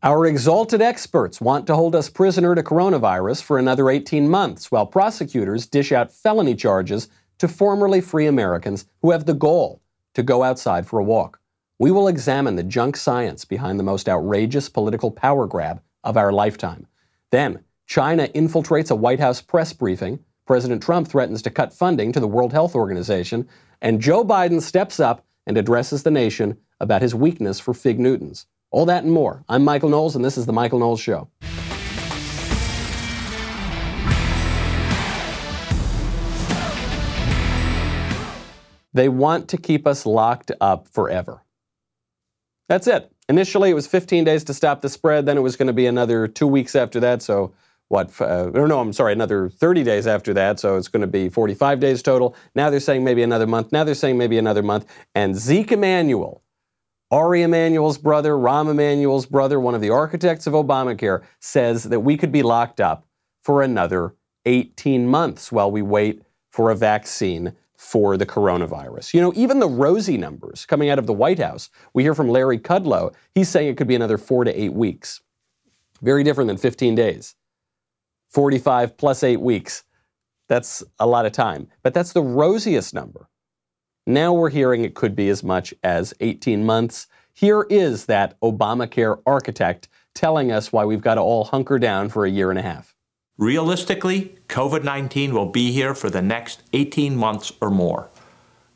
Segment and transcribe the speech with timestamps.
[0.00, 4.86] Our exalted experts want to hold us prisoner to coronavirus for another 18 months, while
[4.86, 9.82] prosecutors dish out felony charges to formerly free Americans who have the goal
[10.14, 11.40] to go outside for a walk.
[11.80, 16.30] We will examine the junk science behind the most outrageous political power grab of our
[16.30, 16.86] lifetime.
[17.32, 22.20] Then, China infiltrates a White House press briefing, President Trump threatens to cut funding to
[22.20, 23.48] the World Health Organization,
[23.82, 28.46] and Joe Biden steps up and addresses the nation about his weakness for fig Newtons.
[28.70, 29.44] All that and more.
[29.48, 31.30] I'm Michael Knowles, and this is The Michael Knowles Show.
[38.92, 41.42] They want to keep us locked up forever.
[42.68, 43.10] That's it.
[43.28, 45.24] Initially, it was 15 days to stop the spread.
[45.24, 47.22] Then it was going to be another two weeks after that.
[47.22, 47.54] So,
[47.88, 48.20] what?
[48.20, 50.60] Uh, no, I'm sorry, another 30 days after that.
[50.60, 52.36] So it's going to be 45 days total.
[52.54, 53.72] Now they're saying maybe another month.
[53.72, 54.84] Now they're saying maybe another month.
[55.14, 56.42] And Zeke Emanuel,
[57.10, 62.18] Ari Emanuel's brother, Rahm Emanuel's brother, one of the architects of Obamacare, says that we
[62.18, 63.06] could be locked up
[63.42, 64.14] for another
[64.44, 69.14] 18 months while we wait for a vaccine for the coronavirus.
[69.14, 72.28] You know, even the rosy numbers coming out of the White House, we hear from
[72.28, 75.22] Larry Kudlow, he's saying it could be another four to eight weeks.
[76.02, 77.36] Very different than 15 days.
[78.30, 79.84] 45 plus eight weeks.
[80.48, 81.68] That's a lot of time.
[81.82, 83.28] But that's the rosiest number.
[84.08, 87.08] Now we're hearing it could be as much as 18 months.
[87.34, 92.24] Here is that Obamacare architect telling us why we've got to all hunker down for
[92.24, 92.94] a year and a half.
[93.36, 98.08] Realistically, COVID 19 will be here for the next 18 months or more.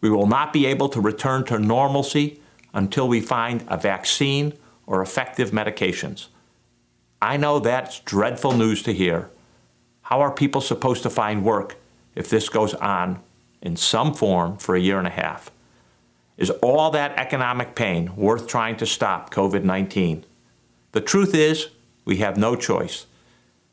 [0.02, 2.42] We will not be able to return to normalcy
[2.74, 4.52] until we find a vaccine
[4.86, 6.26] or effective medications.
[7.22, 9.30] I know that's dreadful news to hear.
[10.02, 11.78] How are people supposed to find work
[12.14, 13.22] if this goes on
[13.62, 15.50] in some form for a year and a half?
[16.36, 20.24] Is all that economic pain worth trying to stop COVID 19?
[20.92, 21.68] The truth is,
[22.04, 23.06] we have no choice.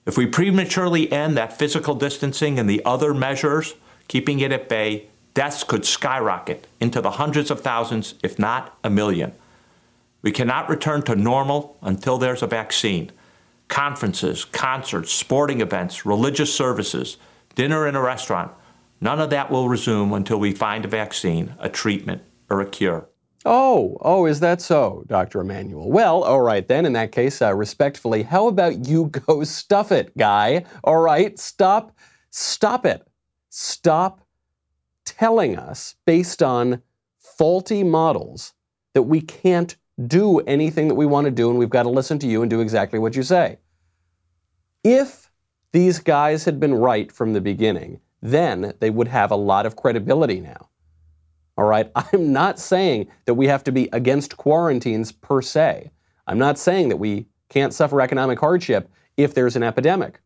[0.06, 3.76] If we prematurely end that physical distancing and the other measures,
[4.08, 8.90] keeping it at bay, deaths could skyrocket into the hundreds of thousands, if not a
[8.90, 9.34] million.
[10.22, 13.12] We cannot return to normal until there's a vaccine.
[13.68, 17.18] Conferences, concerts, sporting events, religious services,
[17.56, 18.52] dinner in a restaurant,
[19.02, 23.10] none of that will resume until we find a vaccine, a treatment, or a cure.
[23.46, 25.42] Oh, oh, is that so, Dr.
[25.42, 25.90] Emanuel?
[25.90, 26.86] Well, all right then.
[26.86, 30.66] In that case, uh, respectfully, how about you go stuff it, guy?
[30.84, 31.96] All right, stop,
[32.30, 33.08] stop it.
[33.50, 34.22] Stop
[35.06, 36.82] telling us based on
[37.18, 38.54] faulty models
[38.94, 39.76] that we can't
[40.08, 42.50] do anything that we want to do and we've got to listen to you and
[42.50, 43.58] do exactly what you say.
[44.84, 45.32] If
[45.72, 49.76] these guys had been right from the beginning, then they would have a lot of
[49.76, 50.70] credibility now.
[51.58, 51.92] All right.
[51.96, 55.92] I'm not saying that we have to be against quarantines per se.
[56.28, 60.22] I'm not saying that we can't suffer economic hardship if there's an epidemic.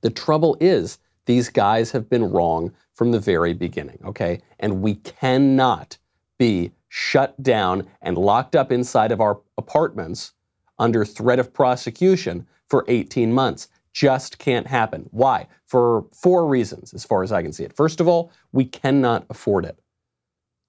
[0.00, 4.40] The trouble is, these guys have been wrong from the very beginning, okay?
[4.58, 5.98] And we cannot
[6.38, 10.32] be shut down and locked up inside of our apartments
[10.78, 13.68] under threat of prosecution for 18 months.
[13.92, 15.08] Just can't happen.
[15.10, 15.48] Why?
[15.66, 17.76] For four reasons, as far as I can see it.
[17.76, 19.78] First of all, we cannot afford it.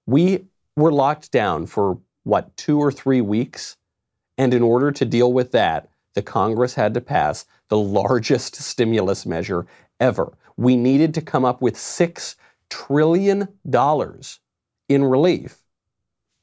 [0.06, 0.46] We
[0.76, 3.76] were locked down for what, two or three weeks?
[4.36, 9.24] And in order to deal with that, the Congress had to pass the largest stimulus
[9.24, 9.66] measure
[10.00, 10.36] ever.
[10.56, 12.36] We needed to come up with $6
[12.70, 13.48] trillion
[14.88, 15.58] in relief.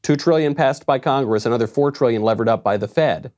[0.03, 3.31] 2 trillion passed by Congress, another 4 trillion levered up by the Fed,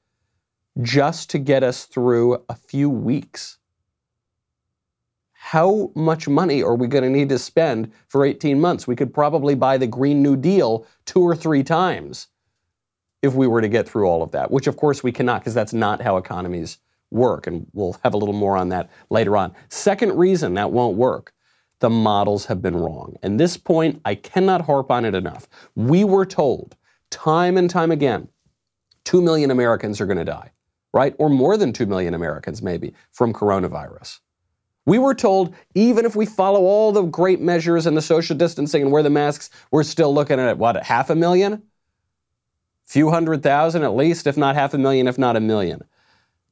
[0.82, 3.60] just to get us through a few weeks
[5.46, 8.88] how much money are we going to need to spend for 18 months?
[8.88, 12.30] We could probably buy the Green New Deal two or three times
[13.22, 15.54] if we were to get through all of that, which of course we cannot because
[15.54, 16.78] that's not how economies
[17.12, 17.46] work.
[17.46, 19.54] And we'll have a little more on that later on.
[19.68, 21.34] Second reason that won't work
[21.82, 23.18] the models have been wrong.
[23.22, 25.50] And this point, I cannot harp on it enough.
[25.76, 26.78] We were told
[27.10, 28.30] time and time again
[29.04, 30.52] 2 million Americans are going to die,
[30.94, 31.16] right?
[31.18, 34.19] Or more than 2 million Americans, maybe, from coronavirus.
[34.86, 38.81] We were told even if we follow all the great measures and the social distancing
[38.81, 41.63] and wear the masks, we're still looking at what, half a million?
[42.84, 45.84] Few hundred thousand at least, if not half a million, if not a million.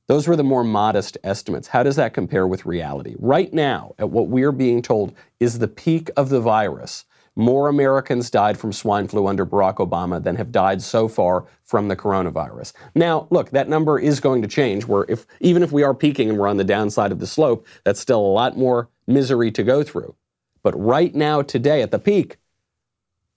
[0.08, 1.68] Those were the more modest estimates.
[1.68, 3.16] How does that compare with reality?
[3.20, 7.06] Right now, at what we're being told is the peak of the virus,
[7.36, 11.88] more Americans died from swine flu under Barack Obama than have died so far from
[11.88, 12.74] the coronavirus.
[12.94, 16.30] Now, look, that number is going to change where if even if we are peaking
[16.30, 19.64] and we're on the downside of the slope, that's still a lot more misery to
[19.64, 20.16] go through.
[20.64, 22.38] But right now today at the peak,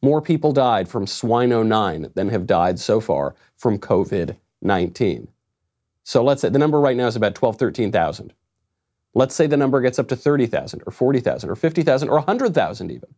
[0.02, 5.28] more people died from swine 09 than have died so far from COVID-19.
[6.02, 8.34] So let's say the number right now is about 12, 13,000.
[9.14, 13.14] Let's say the number gets up to 30,000 or 40,000 or 50,000 or 100,000 even.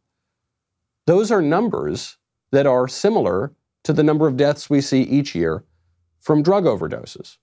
[1.06, 2.18] Those are numbers
[2.50, 3.52] that are similar
[3.84, 5.64] to the number of deaths we see each year
[6.20, 7.38] from drug overdoses.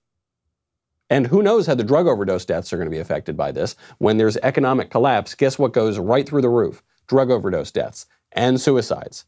[1.10, 3.76] And who knows how the drug overdose deaths are going to be affected by this.
[3.98, 6.82] When there's economic collapse, guess what goes right through the roof?
[7.06, 9.26] Drug overdose deaths and suicides.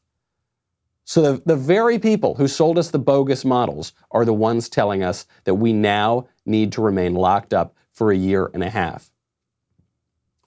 [1.04, 5.02] So the, the very people who sold us the bogus models are the ones telling
[5.02, 9.10] us that we now need to remain locked up for a year and a half.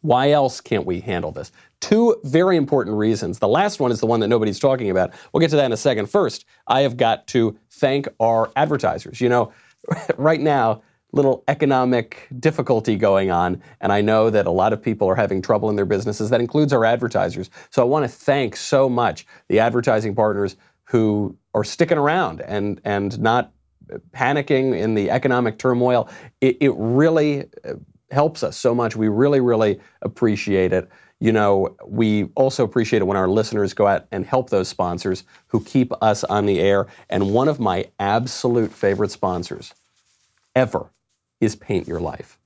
[0.01, 1.51] Why else can't we handle this?
[1.81, 3.39] Two very important reasons.
[3.39, 5.13] The last one is the one that nobody's talking about.
[5.31, 6.07] We'll get to that in a second.
[6.07, 9.21] First, I have got to thank our advertisers.
[9.21, 9.53] You know,
[10.17, 10.81] right now,
[11.11, 15.41] little economic difficulty going on, and I know that a lot of people are having
[15.41, 16.29] trouble in their businesses.
[16.29, 17.49] That includes our advertisers.
[17.69, 22.81] So I want to thank so much the advertising partners who are sticking around and
[22.83, 23.53] and not
[24.11, 26.09] panicking in the economic turmoil.
[26.41, 27.75] It, it really uh,
[28.11, 28.95] helps us so much.
[28.95, 30.89] We really, really appreciate it.
[31.19, 35.25] You know, we also appreciate it when our listeners go out and help those sponsors
[35.47, 36.87] who keep us on the air.
[37.09, 39.73] And one of my absolute favorite sponsors
[40.55, 40.89] ever
[41.41, 42.37] is Paint Your Life.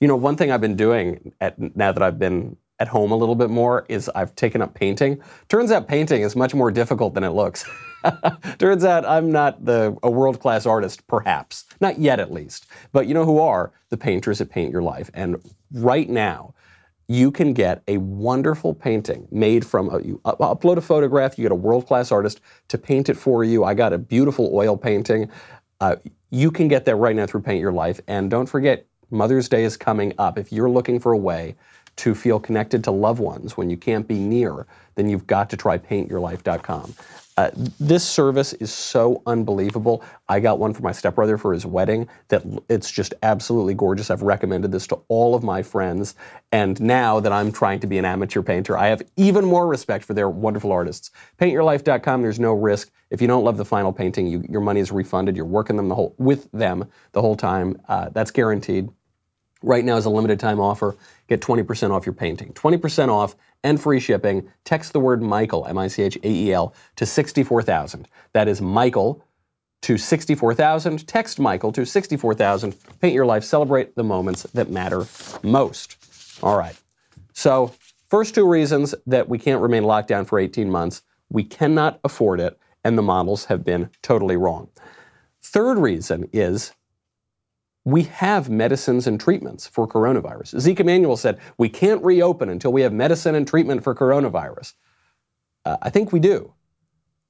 [0.00, 3.16] You know, one thing I've been doing at, now that I've been at home a
[3.16, 5.22] little bit more is I've taken up painting.
[5.48, 7.64] Turns out painting is much more difficult than it looks.
[8.58, 12.66] Turns out I'm not the a world class artist, perhaps not yet at least.
[12.90, 15.36] But you know who are the painters at Paint Your Life, and
[15.72, 16.54] right now.
[17.08, 21.38] You can get a wonderful painting made from a, you upload a photograph.
[21.38, 23.64] You get a world class artist to paint it for you.
[23.64, 25.30] I got a beautiful oil painting.
[25.80, 25.96] Uh,
[26.30, 28.00] you can get that right now through Paint Your Life.
[28.06, 30.38] And don't forget, Mother's Day is coming up.
[30.38, 31.56] If you're looking for a way
[31.96, 35.56] to feel connected to loved ones when you can't be near, then you've got to
[35.56, 36.94] try paintyourlife.com.
[37.36, 37.50] Uh,
[37.80, 40.04] this service is so unbelievable.
[40.28, 44.10] I got one for my stepbrother for his wedding that it's just absolutely gorgeous.
[44.10, 46.14] I've recommended this to all of my friends.
[46.52, 50.04] And now that I'm trying to be an amateur painter, I have even more respect
[50.04, 51.10] for their wonderful artists.
[51.38, 52.90] Paintyourlife.com, there's no risk.
[53.08, 55.34] If you don't love the final painting, you, your money is refunded.
[55.34, 57.80] You're working them the whole, with them the whole time.
[57.88, 58.90] Uh, that's guaranteed.
[59.62, 60.96] Right now is a limited time offer.
[61.28, 62.52] Get 20% off your painting.
[62.52, 64.48] 20% off and free shipping.
[64.64, 68.08] Text the word Michael, M I C H A E L, to 64,000.
[68.32, 69.24] That is Michael
[69.82, 71.06] to 64,000.
[71.06, 72.74] Text Michael to 64,000.
[73.00, 73.44] Paint your life.
[73.44, 75.06] Celebrate the moments that matter
[75.42, 75.96] most.
[76.42, 76.76] All right.
[77.32, 77.72] So,
[78.08, 82.40] first two reasons that we can't remain locked down for 18 months we cannot afford
[82.40, 84.68] it, and the models have been totally wrong.
[85.42, 86.72] Third reason is
[87.84, 90.60] we have medicines and treatments for coronavirus.
[90.60, 94.74] Zeke Emanuel said, we can't reopen until we have medicine and treatment for coronavirus.
[95.64, 96.52] Uh, I think we do.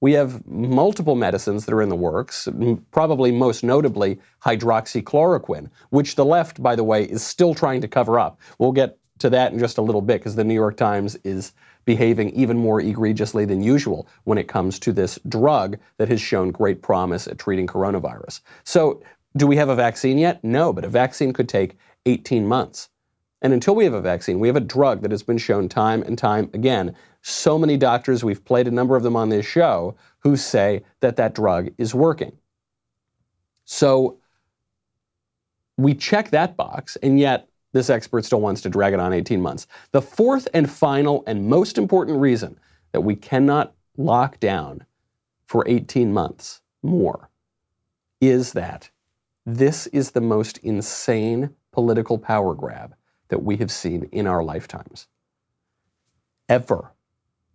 [0.00, 2.48] We have multiple medicines that are in the works,
[2.90, 8.18] probably most notably hydroxychloroquine, which the left, by the way, is still trying to cover
[8.18, 8.40] up.
[8.58, 11.52] We'll get to that in just a little bit because the New York Times is
[11.84, 16.50] behaving even more egregiously than usual when it comes to this drug that has shown
[16.50, 18.40] great promise at treating coronavirus.
[18.64, 19.02] So
[19.36, 20.42] do we have a vaccine yet?
[20.44, 21.76] No, but a vaccine could take
[22.06, 22.88] 18 months.
[23.40, 26.02] And until we have a vaccine, we have a drug that has been shown time
[26.02, 26.94] and time again.
[27.22, 31.16] So many doctors, we've played a number of them on this show, who say that
[31.16, 32.32] that drug is working.
[33.64, 34.18] So
[35.76, 39.40] we check that box, and yet this expert still wants to drag it on 18
[39.40, 39.66] months.
[39.92, 42.58] The fourth and final and most important reason
[42.92, 44.84] that we cannot lock down
[45.46, 47.28] for 18 months more
[48.20, 48.90] is that
[49.44, 52.94] this is the most insane political power grab
[53.28, 55.08] that we have seen in our lifetimes.
[56.48, 56.92] Ever.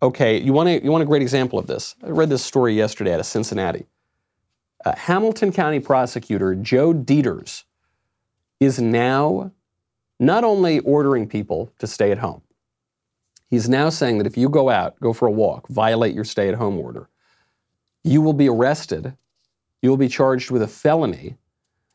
[0.02, 1.96] Okay, you want, a, you want a great example of this?
[2.04, 3.88] I read this story yesterday out of Cincinnati.
[4.86, 7.66] Uh, Hamilton County prosecutor Joe Deters
[8.60, 9.52] is now
[10.20, 12.42] not only ordering people to stay at home,
[13.50, 16.48] he's now saying that if you go out, go for a walk, violate your stay
[16.50, 17.10] at home order,
[18.04, 19.16] you will be arrested,
[19.82, 21.38] you will be charged with a felony,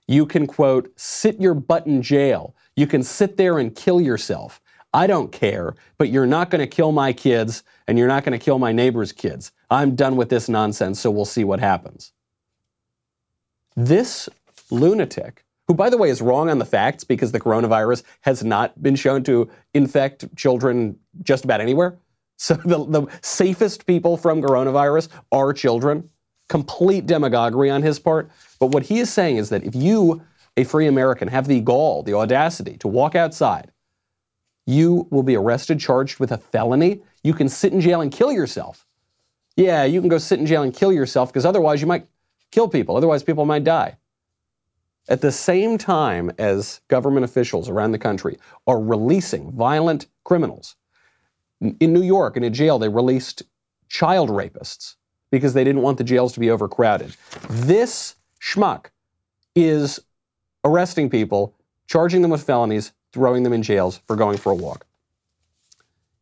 [0.09, 2.55] you can, quote, sit your butt in jail.
[2.77, 4.61] You can sit there and kill yourself.
[4.95, 8.39] I don't care, but you're not going to kill my kids and you're not going
[8.39, 9.53] to kill my neighbor's kids.
[9.71, 12.13] I'm done with this nonsense, so we'll see what happens.
[13.75, 14.29] This
[14.71, 18.83] lunatic, who, by the way, is wrong on the facts because the coronavirus has not
[18.83, 21.99] been shown to infect children just about anywhere.
[22.37, 26.11] So the, the safest people from coronavirus are children
[26.49, 28.31] complete demagoguery on his part.
[28.61, 30.23] But what he is saying is that if you,
[30.57, 33.73] a free American, have the gall, the audacity to walk outside,
[34.67, 37.03] you will be arrested, charged with a felony.
[37.25, 38.87] You can sit in jail and kill yourself.
[39.57, 42.07] Yeah, you can go sit in jail and kill yourself because otherwise you might
[42.53, 42.97] kill people.
[42.97, 43.99] Otherwise, people might die.
[45.09, 50.77] at the same time as government officials around the country are releasing violent criminals.
[51.61, 53.43] In New York, in a jail, they released
[53.89, 54.97] child rapists
[55.33, 57.17] because they didn't want the jails to be overcrowded.
[57.49, 58.87] This schmuck
[59.57, 59.99] is
[60.63, 61.57] arresting people,
[61.89, 64.87] charging them with felonies, throwing them in jails for going for a walk.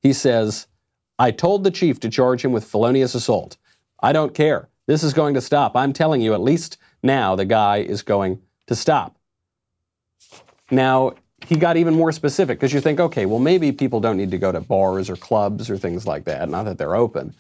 [0.01, 0.69] He says,
[1.19, 3.59] I told the chief to charge him with felonious assault.
[4.01, 4.69] I don't care.
[4.87, 5.77] This is going to stop.
[5.77, 9.17] I'm telling you, at least now the guy is going to stop.
[10.71, 11.15] Now,
[11.47, 14.39] he got even more specific because you think, okay, well, maybe people don't need to
[14.39, 17.35] go to bars or clubs or things like that, not that they're open.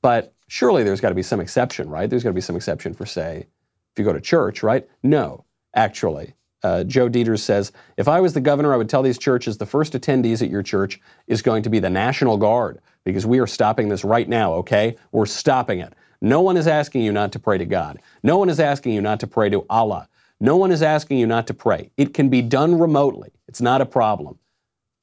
[0.00, 2.10] But surely there's got to be some exception, right?
[2.10, 3.46] There's got to be some exception for, say,
[3.90, 4.86] if you go to church, right?
[5.02, 6.34] No, actually.
[6.62, 9.64] Uh, Joe Deters says, if I was the governor, I would tell these churches the
[9.64, 13.46] first attendees at your church is going to be the National Guard because we are
[13.46, 14.96] stopping this right now, okay?
[15.10, 15.94] We're stopping it.
[16.20, 17.98] No one is asking you not to pray to God.
[18.22, 20.06] No one is asking you not to pray to Allah.
[20.38, 21.90] No one is asking you not to pray.
[21.96, 23.30] It can be done remotely.
[23.48, 24.38] It's not a problem.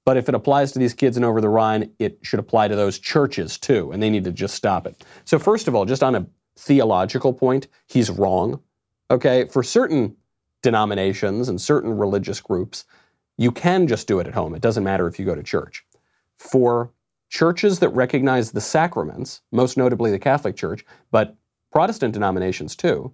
[0.10, 2.75] But if it applies to these kids in Over the Rhine, it should apply to
[2.75, 5.06] those churches too, and they need to just stop it.
[5.24, 6.25] So, first of all, just on a
[6.58, 8.60] theological point, he's wrong.
[9.12, 10.16] Okay, for certain
[10.63, 12.86] denominations and certain religious groups,
[13.38, 14.56] you can just do it at home.
[14.56, 15.86] It doesn't matter if you go to church.
[16.39, 16.92] For
[17.30, 21.36] churches that recognize the sacraments, most notably the Catholic Church, but
[21.72, 23.13] Protestant denominations too,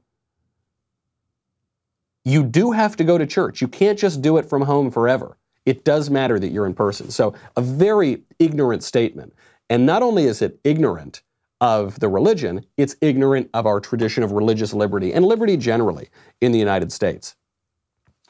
[2.24, 3.60] you do have to go to church.
[3.60, 5.36] You can't just do it from home forever.
[5.66, 7.10] It does matter that you're in person.
[7.10, 9.34] So, a very ignorant statement.
[9.70, 11.24] And not only is it ignorant
[11.60, 16.10] of the religion, it's ignorant of our tradition of religious liberty and liberty generally
[16.42, 17.36] in the United States.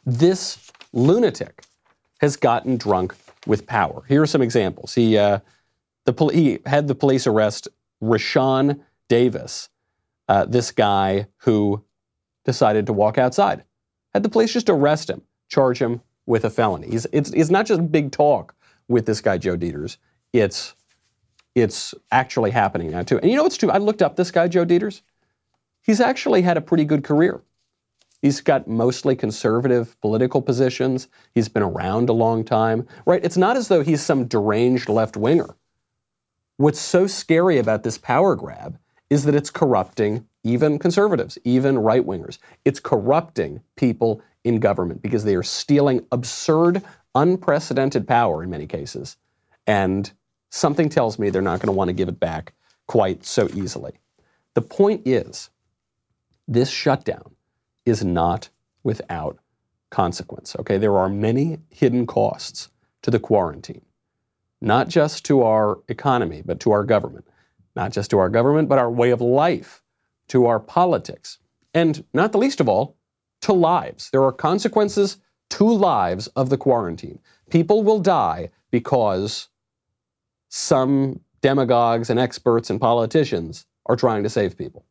[0.05, 1.65] This lunatic
[2.21, 3.15] has gotten drunk
[3.45, 4.03] with power.
[4.07, 4.93] Here are some examples.
[4.93, 5.39] He, uh,
[6.05, 7.67] the pol- he had the police arrest
[8.01, 9.69] Rashawn Davis,
[10.29, 11.83] uh, this guy who
[12.45, 13.63] decided to walk outside.
[14.13, 16.89] Had the police just arrest him, charge him with a felony.
[16.89, 18.55] He's, it's, it's not just big talk
[18.88, 19.98] with this guy, Joe Deters.
[20.34, 20.75] It's
[21.55, 23.17] it's actually happening now too.
[23.20, 23.72] And you know what's true?
[23.72, 25.01] I looked up this guy, Joe Deters.
[25.82, 27.41] He's actually had a pretty good career.
[28.22, 31.08] He's got mostly conservative political positions.
[31.34, 33.24] He's been around a long time, right?
[33.24, 35.55] It's not as though he's some deranged left winger.
[36.58, 38.77] What's so scary about this power grab
[39.10, 42.38] is that it's corrupting even conservatives, even right wingers.
[42.65, 46.81] It's corrupting people in government because they are stealing absurd,
[47.13, 49.17] unprecedented power in many cases
[49.67, 50.11] and
[50.49, 52.53] something tells me they're not going to want to give it back
[52.87, 53.93] quite so easily.
[54.53, 55.49] The point is,
[56.47, 57.35] this shutdown
[57.85, 58.49] is not
[58.83, 59.39] without
[59.89, 60.55] consequence.
[60.59, 62.69] Okay, there are many hidden costs
[63.01, 63.85] to the quarantine,
[64.61, 67.27] not just to our economy, but to our government,
[67.75, 69.81] not just to our government, but our way of life,
[70.27, 71.39] to our politics,
[71.73, 72.95] and not the least of all,
[73.45, 74.09] to lives.
[74.09, 75.17] There are consequences
[75.51, 77.19] to lives of the quarantine.
[77.51, 79.49] People will die because
[80.49, 84.83] some demagogues and experts and politicians are trying to save people.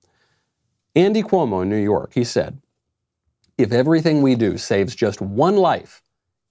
[0.95, 2.63] Andy Cuomo in New York, he said,
[3.59, 6.01] if everything we do saves just one life,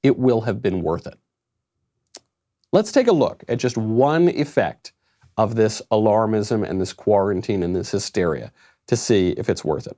[0.03, 1.17] it will have been worth it.
[2.74, 4.91] Let's take a look at just one effect
[5.38, 8.51] of this alarmism and this quarantine and this hysteria
[8.88, 9.98] to see if it's worth it.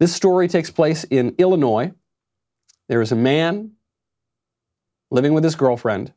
[0.00, 1.92] This story takes place in Illinois.
[2.88, 3.72] There is a man
[5.12, 6.12] living with his girlfriend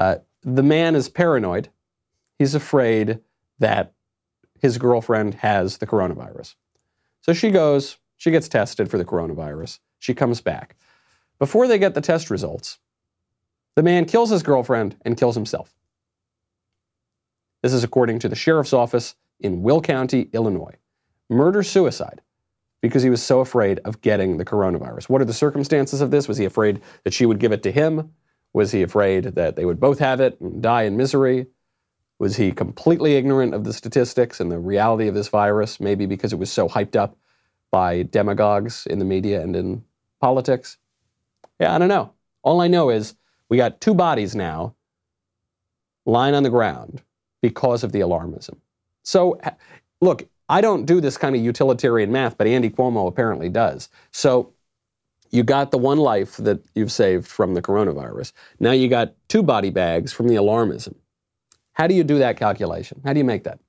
[0.00, 1.68] uh, the man is paranoid.
[2.38, 3.20] He's afraid
[3.58, 3.92] that
[4.58, 6.54] his girlfriend has the coronavirus.
[7.20, 9.78] So she goes, she gets tested for the coronavirus.
[9.98, 10.74] She comes back.
[11.38, 12.78] Before they get the test results,
[13.76, 15.74] the man kills his girlfriend and kills himself.
[17.62, 20.76] This is according to the sheriff's office in Will County, Illinois.
[21.28, 22.22] Murder suicide
[22.80, 25.08] because he was so afraid of getting the coronavirus.
[25.08, 26.28] What are the circumstances of this?
[26.28, 28.12] Was he afraid that she would give it to him?
[28.52, 31.46] Was he afraid that they would both have it and die in misery?
[32.18, 36.32] Was he completely ignorant of the statistics and the reality of this virus, maybe because
[36.32, 37.16] it was so hyped up
[37.70, 39.84] by demagogues in the media and in
[40.20, 40.76] politics?
[41.58, 42.12] Yeah, I don't know.
[42.42, 43.14] All I know is
[43.48, 44.74] we got two bodies now
[46.06, 47.02] lying on the ground
[47.42, 48.58] because of the alarmism.
[49.02, 49.40] So,
[50.00, 53.88] look, I don't do this kind of utilitarian math, but Andy Cuomo apparently does.
[54.10, 54.52] So,
[55.30, 58.32] you got the one life that you've saved from the coronavirus.
[58.58, 60.96] Now you got two body bags from the alarmism.
[61.72, 63.00] How do you do that calculation?
[63.04, 63.60] How do you make that?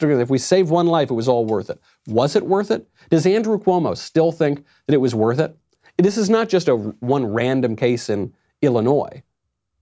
[0.00, 1.80] if we save one life, it was all worth it.
[2.06, 2.88] Was it worth it?
[3.10, 5.56] Does Andrew Cuomo still think that it was worth it?
[5.96, 8.32] This is not just a one random case in
[8.62, 9.24] Illinois,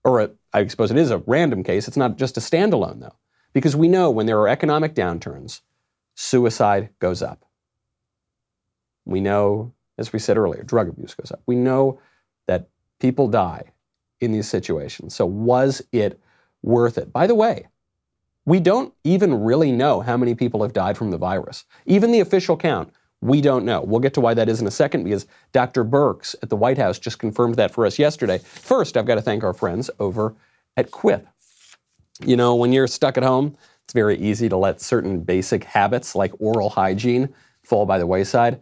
[0.03, 1.87] or a, I suppose it is a random case.
[1.87, 3.15] It's not just a standalone though,
[3.53, 5.61] because we know when there are economic downturns,
[6.19, 7.39] suicide goes up
[9.05, 11.41] We know, as we said earlier, drug abuse goes up.
[11.47, 11.99] We know
[12.47, 13.63] that people die
[14.21, 15.15] in these situations.
[15.15, 16.21] So, was it
[16.63, 17.13] worth it?
[17.13, 17.67] By the way,
[18.45, 21.65] we don't even really know how many people have died from the virus.
[21.87, 23.81] Even the official count, we don't know.
[23.83, 25.85] We'll get to why that is in a second because Dr.
[25.85, 28.39] Birx at the White House just confirmed that for us yesterday.
[28.39, 30.35] First, I've got to thank our friends over
[30.77, 31.27] at Quip.
[32.25, 33.57] You know, when you're stuck at home,
[33.89, 37.27] it's very easy to let certain basic habits like oral hygiene
[37.63, 38.61] fall by the wayside.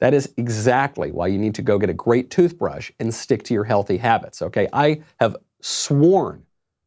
[0.00, 3.54] That is exactly why you need to go get a great toothbrush and stick to
[3.54, 4.68] your healthy habits, okay?
[4.74, 6.44] I have sworn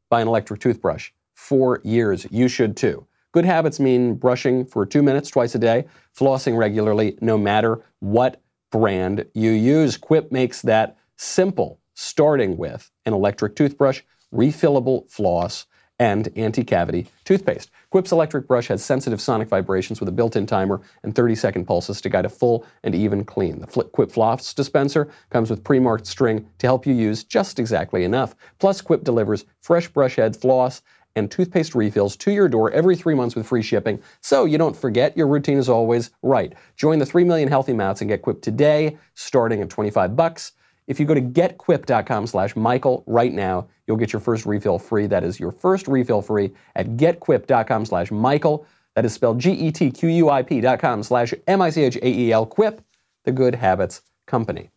[0.07, 2.27] by an electric toothbrush for years.
[2.29, 3.07] You should too.
[3.31, 8.39] Good habits mean brushing for two minutes twice a day, flossing regularly, no matter what
[8.71, 9.97] brand you use.
[9.97, 15.65] Quip makes that simple, starting with an electric toothbrush, refillable floss,
[15.99, 17.69] and anti cavity toothpaste.
[17.89, 21.65] Quip's electric brush has sensitive sonic vibrations with a built in timer and 30 second
[21.65, 23.59] pulses to guide a full and even clean.
[23.59, 27.59] The Flip Quip Floss dispenser comes with pre marked string to help you use just
[27.59, 28.35] exactly enough.
[28.59, 30.81] Plus, Quip delivers fresh brush head floss
[31.15, 34.75] and toothpaste refills to your door every three months with free shipping, so you don't
[34.75, 36.53] forget your routine is always right.
[36.77, 40.53] Join the 3 million healthy mouths and get Quip today, starting at 25 bucks.
[40.89, 45.05] If you go to getquip.com slash Michael right now, you'll get your first refill free.
[45.05, 48.65] That is your first refill free at getquip.com slash Michael.
[48.95, 52.83] That is spelled G-E-T-Q-U-I-P dot com slash M-I-C-H-A-E-L, Quip,
[53.23, 54.71] the Good Habits Company.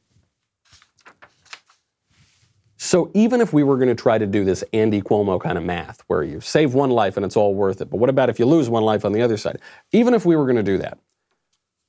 [2.76, 5.64] So even if we were going to try to do this Andy Cuomo kind of
[5.64, 8.38] math, where you save one life and it's all worth it, but what about if
[8.38, 9.61] you lose one life on the other side?
[9.92, 10.99] Even if we were going to do that,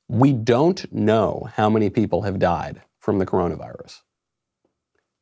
[0.08, 4.00] we don't know how many people have died from the coronavirus.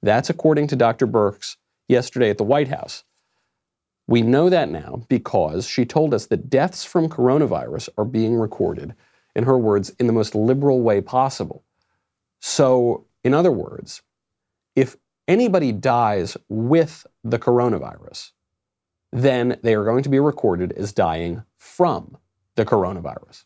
[0.01, 1.07] That's according to Dr.
[1.07, 3.03] Birx yesterday at the White House.
[4.07, 8.95] We know that now because she told us that deaths from coronavirus are being recorded,
[9.35, 11.63] in her words, in the most liberal way possible.
[12.39, 14.01] So, in other words,
[14.75, 18.31] if anybody dies with the coronavirus,
[19.11, 22.17] then they are going to be recorded as dying from
[22.55, 23.45] the coronavirus.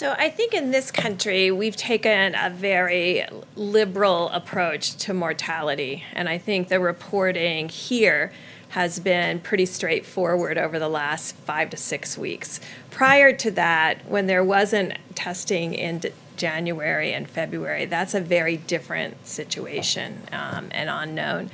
[0.00, 6.04] So I think in this country, we've taken a very liberal approach to mortality.
[6.14, 8.32] And I think the reporting here
[8.70, 12.60] has been pretty straightforward over the last five to six weeks.
[12.90, 16.00] Prior to that, when there wasn't testing in
[16.36, 21.50] January and February, that's a very different situation um, and unknown.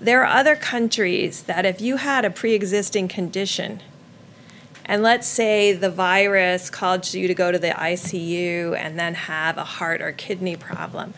[0.00, 3.80] There are other countries that if you had a pre existing condition,
[4.84, 9.56] and let's say the virus caused you to go to the ICU and then have
[9.56, 11.14] a heart or kidney problem.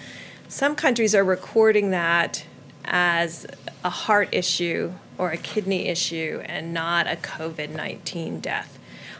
[0.48, 2.44] Some countries are recording that
[2.84, 3.46] as
[3.84, 8.78] a heart issue or a kidney issue and not a COVID 19 death.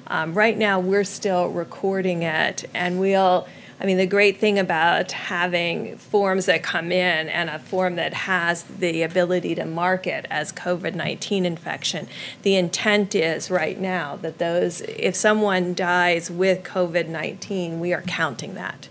[0.09, 3.49] Um, right now, we're still recording it, and we'll
[3.79, 8.15] I mean, the great thing about having forms that come in and a form that
[8.15, 12.09] has the ability to mark it as COVID 19 infection,
[12.43, 18.03] the intent is right now that those, if someone dies with COVID 19, we are
[18.03, 18.89] counting that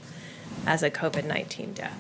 [0.67, 2.00] as a COVID 19 death.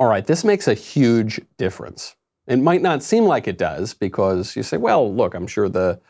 [0.00, 2.16] All right, this makes a huge difference.
[2.46, 6.00] It might not seem like it does because you say, well, look, I'm sure the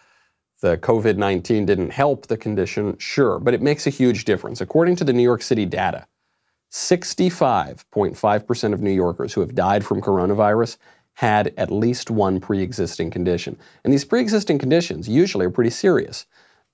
[0.61, 4.61] the COVID 19 didn't help the condition, sure, but it makes a huge difference.
[4.61, 6.07] According to the New York City data,
[6.73, 10.79] 65.5% of New Yorkers who have died from coronavirus
[11.15, 13.59] had at least one pre existing condition.
[13.85, 16.27] And these pre existing conditions usually are pretty serious.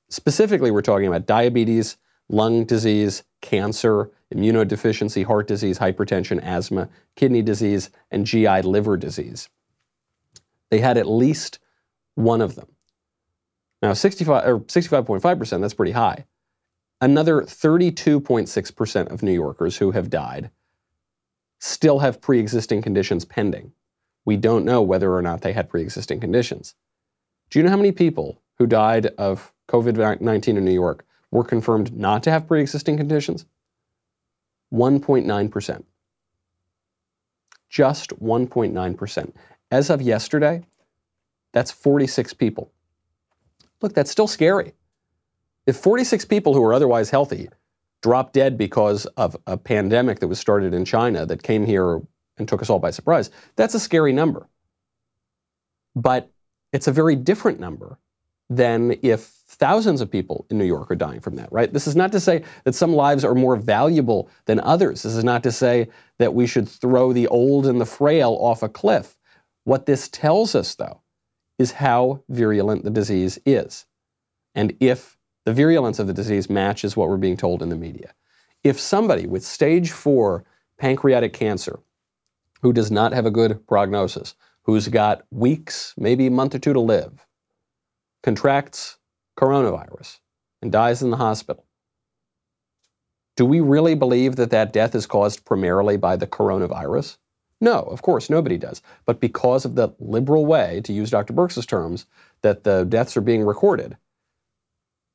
[0.09, 1.97] Specifically, we're talking about diabetes,
[2.29, 9.49] lung disease, cancer, immunodeficiency, heart disease, hypertension, asthma, kidney disease, and GI liver disease.
[10.71, 11.59] They had at least
[12.15, 12.69] one of them.
[13.83, 16.25] Now, 65 or 65.5%, that's pretty high.
[17.01, 20.51] Another 32.6% of New Yorkers who have died
[21.61, 23.73] still have pre existing conditions pending.
[24.25, 26.75] We don't know whether or not they had pre existing conditions.
[27.51, 31.45] Do you know how many people who died of COVID 19 in New York were
[31.45, 33.47] confirmed not to have pre existing conditions?
[34.73, 35.85] 1.9%.
[37.71, 39.33] Just 1.9%.
[39.71, 40.65] As of yesterday,
[41.53, 42.73] that's 46 people.
[43.81, 44.73] Look, that's still scary.
[45.68, 47.50] If 46 people who were otherwise healthy
[48.00, 52.00] dropped dead because of a pandemic that was started in China that came here
[52.38, 54.48] and took us all by surprise, that's a scary number.
[55.94, 56.31] But
[56.72, 57.98] it's a very different number
[58.48, 61.70] than if thousands of people in New York are dying from that, right?
[61.70, 65.02] This is not to say that some lives are more valuable than others.
[65.02, 68.62] This is not to say that we should throw the old and the frail off
[68.62, 69.18] a cliff.
[69.64, 71.02] What this tells us, though,
[71.59, 73.85] is how virulent the disease is.
[74.54, 78.12] And if the virulence of the disease matches what we're being told in the media.
[78.64, 80.44] If somebody with stage four
[80.79, 81.81] pancreatic cancer
[82.62, 86.72] who does not have a good prognosis, who's got weeks, maybe a month or two
[86.72, 87.27] to live,
[88.22, 88.98] contracts
[89.38, 90.18] coronavirus
[90.61, 91.64] and dies in the hospital,
[93.37, 97.18] do we really believe that that death is caused primarily by the coronavirus?
[97.61, 98.83] No, of course, nobody does.
[99.07, 101.33] But because of the liberal way, to use Dr.
[101.33, 102.07] Birx's terms,
[102.42, 103.96] that the deaths are being recorded,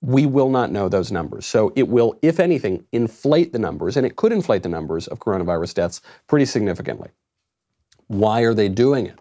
[0.04, 1.46] we will not know those numbers.
[1.46, 5.20] So it will, if anything, inflate the numbers, and it could inflate the numbers of
[5.20, 7.10] coronavirus deaths pretty significantly.
[8.08, 9.18] Why are they doing it?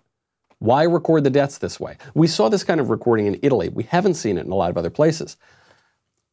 [0.59, 1.99] Why record the deaths this way?
[2.15, 3.69] We saw this kind of recording in Italy.
[3.69, 5.37] We haven't seen it in a lot of other places.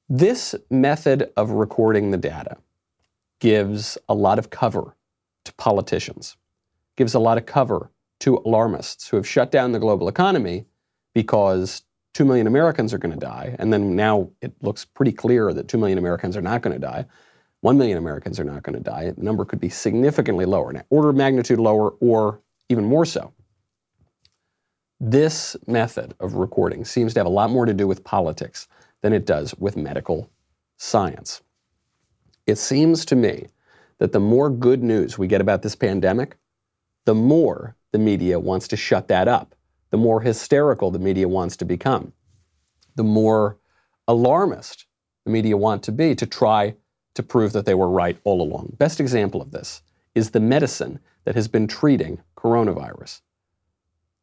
[0.10, 2.58] This method of recording the data
[3.40, 4.96] gives a lot of cover
[5.46, 6.38] to politicians,
[6.98, 10.66] gives a lot of cover to alarmists who have shut down the global economy
[11.14, 11.84] because
[12.20, 13.56] 2 million Americans are going to die.
[13.60, 16.86] And then now it looks pretty clear that 2 million Americans are not going to
[16.86, 17.06] die.
[17.62, 19.12] 1 million Americans are not going to die.
[19.12, 23.32] The number could be significantly lower, now, order of magnitude lower, or even more so.
[25.00, 28.68] This method of recording seems to have a lot more to do with politics
[29.02, 30.30] than it does with medical
[30.76, 31.42] science.
[32.46, 33.48] It seems to me
[34.00, 36.36] that the more good news we get about this pandemic,
[37.06, 39.56] the more the media wants to shut that up,
[39.92, 42.14] the more hysterical the media wants to become,
[42.96, 43.58] the more
[44.08, 44.86] alarmist
[45.26, 46.76] the media want to be to try
[47.14, 48.74] to prove that they were right all along.
[48.78, 49.82] Best example of this
[50.16, 53.22] is the medicine that has been treating coronavirus.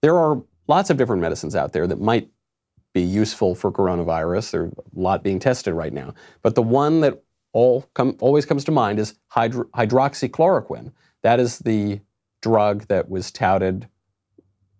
[0.02, 2.28] There are lots of different medicines out there that might
[2.92, 4.50] be useful for coronavirus.
[4.50, 6.14] There's a lot being tested right now.
[6.42, 10.92] But the one that all come, always comes to mind is hydro, hydroxychloroquine.
[11.22, 12.00] That is the
[12.40, 13.88] drug that was touted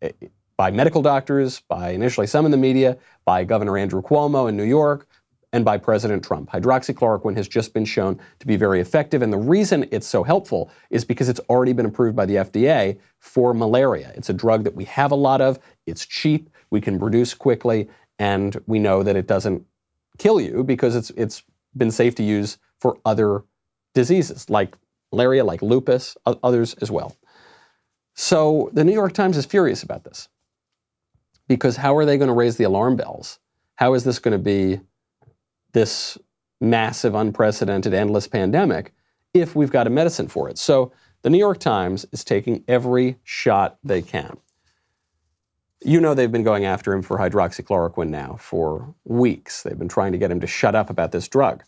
[0.03, 0.12] eh,
[0.57, 4.64] by medical doctors, by initially some in the media, by Governor Andrew Cuomo in New
[4.64, 5.07] York,
[5.53, 6.51] and by President Trump.
[6.51, 9.23] Hydroxychloroquine has just been shown to be very effective.
[9.23, 12.99] And the reason it's so helpful is because it's already been approved by the FDA
[13.21, 14.12] for malaria.
[14.14, 17.88] It's a drug that we have a lot of, it's cheap, we can produce quickly,
[18.19, 19.64] and we know that it doesn't
[20.19, 21.42] kill you because it's it's
[21.77, 23.45] been safe to use for other
[23.95, 24.77] diseases like
[25.12, 27.16] malaria, like lupus, others as well.
[28.14, 30.29] So the New York Times is furious about this
[31.48, 33.38] because how are they going to raise the alarm bells?
[33.76, 34.80] How is this going to be
[35.72, 36.18] this
[36.61, 38.94] massive, unprecedented, endless pandemic
[39.35, 40.59] if we've got a medicine for it?
[40.59, 44.37] So the New York Times is taking every shot they can.
[45.85, 49.62] You know they've been going after him for hydroxychloroquine now for weeks.
[49.62, 51.62] They've been trying to get him to shut up about this drug.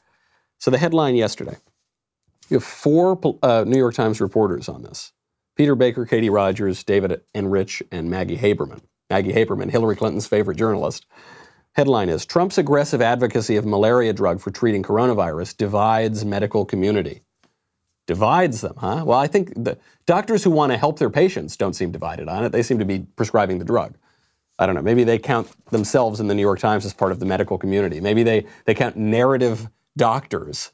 [0.58, 1.56] So the headline yesterday,
[2.48, 5.12] you have four uh, New York Times reporters on this.
[5.56, 8.80] Peter Baker, Katie Rogers, David Enrich, and Maggie Haberman.
[9.10, 11.06] Maggie Haberman, Hillary Clinton's favorite journalist.
[11.72, 17.22] Headline is Trump's aggressive advocacy of malaria drug for treating coronavirus divides medical community.
[18.06, 19.04] Divides them, huh?
[19.06, 22.44] Well, I think the doctors who want to help their patients don't seem divided on
[22.44, 22.52] it.
[22.52, 23.96] They seem to be prescribing the drug.
[24.58, 24.82] I don't know.
[24.82, 28.00] Maybe they count themselves in the New York Times as part of the medical community.
[28.00, 30.72] Maybe they, they count narrative doctors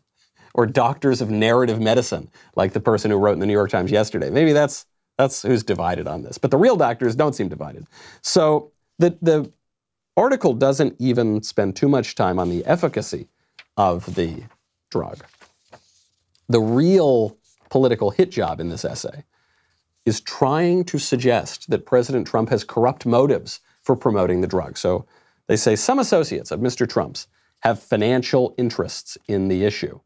[0.55, 3.91] or doctors of narrative medicine, like the person who wrote in the New York Times
[3.91, 4.31] yesterday.
[4.31, 6.39] Maybe that's that's who's divided on this.
[6.39, 7.87] But the real doctors don't seem divided.
[8.23, 9.53] So the the
[10.17, 13.29] article doesn't even spend too much time on the efficacy
[13.77, 14.45] of the
[14.91, 15.25] drug
[16.49, 17.37] the real
[17.71, 19.25] political hit job in this essay
[20.05, 24.77] is trying to suggest that President Trump has corrupt motives for promoting the drug.
[24.77, 25.07] So
[25.47, 26.89] they say some associates of Mr.
[26.89, 27.27] Trump's
[27.61, 30.01] have financial interests in the issue.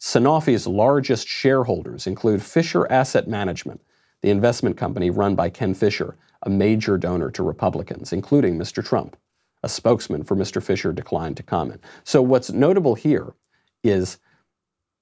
[0.00, 3.80] Sanofi's largest shareholders include Fisher Asset Management,
[4.22, 8.84] the investment company run by Ken Fisher, a major donor to Republicans, including Mr.
[8.84, 9.16] Trump.
[9.64, 10.62] A spokesman for Mr.
[10.62, 11.82] Fisher declined to comment.
[12.04, 13.34] So, what's notable here
[13.82, 14.18] is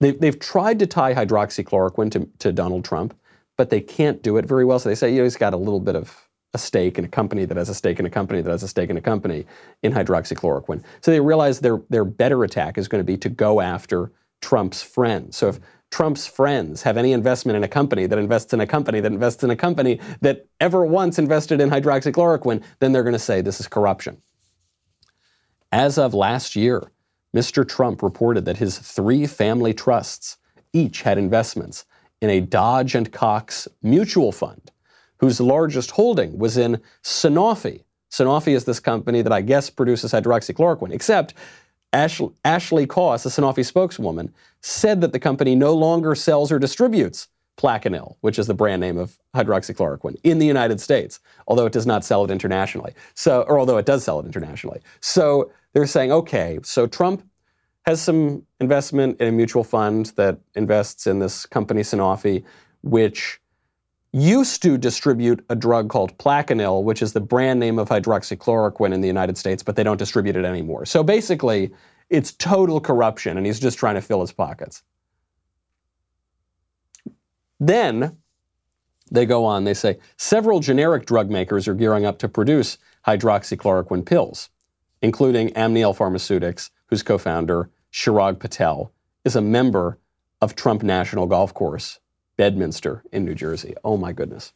[0.01, 3.17] They've, they've tried to tie hydroxychloroquine to, to Donald Trump,
[3.57, 4.79] but they can't do it very well.
[4.79, 7.09] So they say, you know, he's got a little bit of a stake in a
[7.09, 9.47] company that has a stake in a company that has a stake in a company
[9.83, 10.83] in hydroxychloroquine.
[11.01, 14.83] So they realize their, their better attack is going to be to go after Trump's
[14.83, 15.37] friends.
[15.37, 19.01] So if Trump's friends have any investment in a company that invests in a company
[19.01, 23.19] that invests in a company that ever once invested in hydroxychloroquine, then they're going to
[23.19, 24.21] say this is corruption.
[25.73, 26.91] As of last year,
[27.35, 27.67] Mr.
[27.67, 30.39] Trump reported that his three family trusts
[30.73, 31.85] each had investments
[32.21, 34.71] in a Dodge and Cox mutual fund,
[35.19, 37.85] whose largest holding was in Sanofi.
[38.11, 41.35] Sanofi is this company that I guess produces hydroxychloroquine, except
[41.97, 47.29] Ashley, Ashley Koss, a Sanofi spokeswoman, said that the company no longer sells or distributes
[47.57, 51.87] Plaquenil, which is the brand name of hydroxychloroquine, in the United States, although it does
[51.87, 52.93] not sell it internationally.
[53.15, 54.81] So, or although it does sell it internationally.
[55.01, 57.27] So they're saying, okay, so Trump
[57.87, 62.45] has some investment in a mutual fund that invests in this company Sanofi,
[62.83, 63.41] which
[64.17, 69.03] used to distribute a drug called Plaquenil, which is the brand name of hydroxychloroquine in
[69.03, 70.87] the United States, but they don't distribute it anymore.
[70.87, 71.71] So basically,
[72.09, 74.83] it's total corruption, and he's just trying to fill his pockets.
[77.61, 78.17] Then
[79.11, 84.07] they go on, they say several generic drug makers are gearing up to produce hydroxychloroquine
[84.07, 84.49] pills,
[85.03, 88.93] including Amneal Pharmaceutics, whose co founder, Chirag Patel,
[89.27, 89.99] is a member
[90.41, 91.99] of Trump National Golf Course,
[92.37, 93.75] Bedminster in New Jersey.
[93.85, 94.53] Oh my goodness.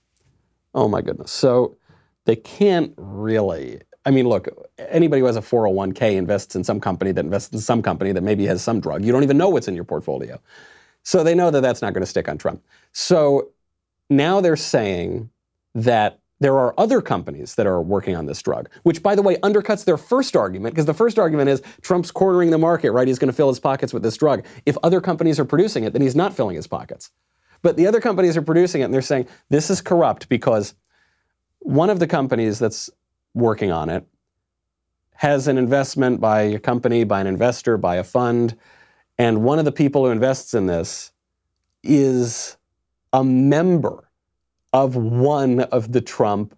[0.75, 1.31] Oh my goodness.
[1.31, 1.77] So
[2.25, 3.81] they can't really.
[4.07, 7.61] I mean, look, anybody who has a 401k invests in some company that invests in
[7.61, 9.05] some company that maybe has some drug.
[9.05, 10.41] You don't even know what's in your portfolio.
[11.03, 12.63] So they know that that's not going to stick on Trump.
[12.93, 13.51] So
[14.09, 15.31] now they're saying
[15.75, 19.37] that there are other companies that are working on this drug, which, by the way,
[19.37, 23.07] undercuts their first argument because the first argument is Trump's cornering the market, right?
[23.07, 24.47] He's going to fill his pockets with this drug.
[24.65, 27.11] If other companies are producing it, then he's not filling his pockets.
[27.63, 30.75] But the other companies are producing it and they're saying this is corrupt because
[31.61, 32.91] one of the companies that's
[33.35, 34.07] working on it
[35.15, 38.57] has an investment by a company, by an investor, by a fund.
[39.19, 41.13] And one of the people who invests in this
[41.83, 42.57] is
[43.13, 44.09] a member
[44.73, 46.57] of one of the Trump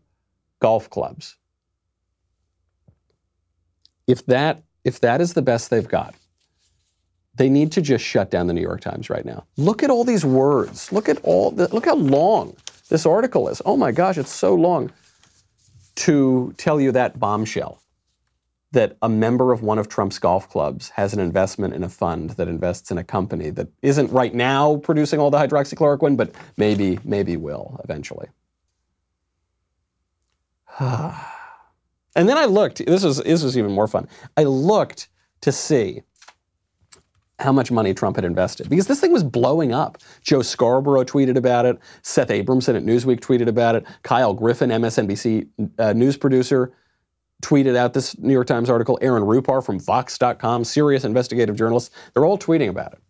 [0.60, 1.36] golf clubs.
[4.06, 6.14] If that, if that is the best they've got,
[7.36, 9.44] they need to just shut down the New York Times right now.
[9.56, 10.92] Look at all these words.
[10.92, 12.56] Look at all the, look how long
[12.88, 13.62] this article is.
[13.64, 14.92] Oh my gosh, it's so long
[15.94, 17.80] to tell you that bombshell
[18.72, 22.30] that a member of one of Trump's golf clubs has an investment in a fund
[22.30, 26.98] that invests in a company that isn't right now producing all the hydroxychloroquine, but maybe,
[27.04, 28.28] maybe will eventually.
[30.80, 31.14] and
[32.14, 34.08] then I looked, this was, this was even more fun.
[34.38, 35.08] I looked
[35.42, 36.02] to see
[37.42, 39.98] how much money Trump had invested because this thing was blowing up.
[40.22, 41.78] Joe Scarborough tweeted about it.
[42.02, 43.86] Seth Abramson at Newsweek tweeted about it.
[44.02, 46.72] Kyle Griffin, MSNBC uh, news producer,
[47.42, 48.98] tweeted out this New York Times article.
[49.02, 53.00] Aaron Rupar from Vox.com, serious investigative journalists, they're all tweeting about it.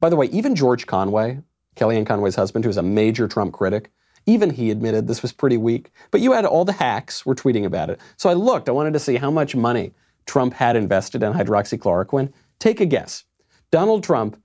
[0.00, 1.40] By the way, even George Conway,
[1.76, 3.90] Kellyanne Conway's husband, who's a major Trump critic,
[4.26, 5.90] even he admitted this was pretty weak.
[6.10, 8.00] But you had all the hacks were tweeting about it.
[8.16, 9.92] So I looked, I wanted to see how much money
[10.26, 12.32] Trump had invested in hydroxychloroquine.
[12.60, 13.24] Take a guess.
[13.72, 14.40] Donald Trump,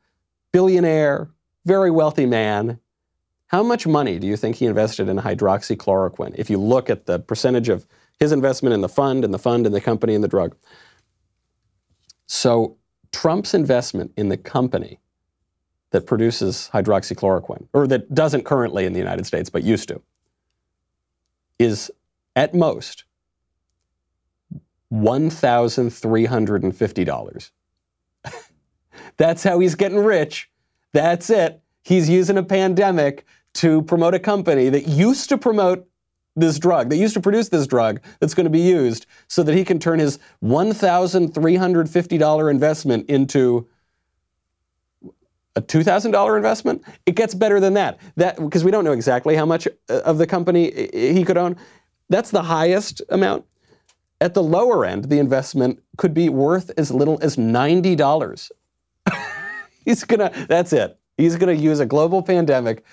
[0.52, 1.30] billionaire,
[1.66, 2.80] very wealthy man,
[3.48, 7.20] how much money do you think he invested in hydroxychloroquine if you look at the
[7.20, 7.86] percentage of
[8.20, 10.56] his investment in the fund and the fund and the company and the drug.
[12.28, 12.78] So
[13.12, 15.00] Trump's investment in the company
[15.92, 20.02] that produces hydroxychloroquine, or that doesn't currently in the United States but used to,
[21.60, 21.92] is
[22.36, 23.04] at most
[24.94, 27.52] $1,350.
[29.18, 30.50] That's how he's getting rich.
[30.94, 31.62] That's it.
[31.84, 33.26] He's using a pandemic
[33.56, 35.88] to promote a company that used to promote
[36.36, 36.90] this drug.
[36.90, 39.80] that used to produce this drug that's going to be used so that he can
[39.80, 43.68] turn his $1,350 investment into
[45.56, 46.84] a $2,000 investment.
[47.06, 48.00] It gets better than that.
[48.18, 51.56] That because we don't know exactly how much uh, of the company he could own.
[52.10, 53.46] That's the highest amount.
[54.20, 58.52] At the lower end, the investment could be worth as little as $90.
[59.86, 61.00] He's to that's it.
[61.18, 62.84] He's to use a global pandemic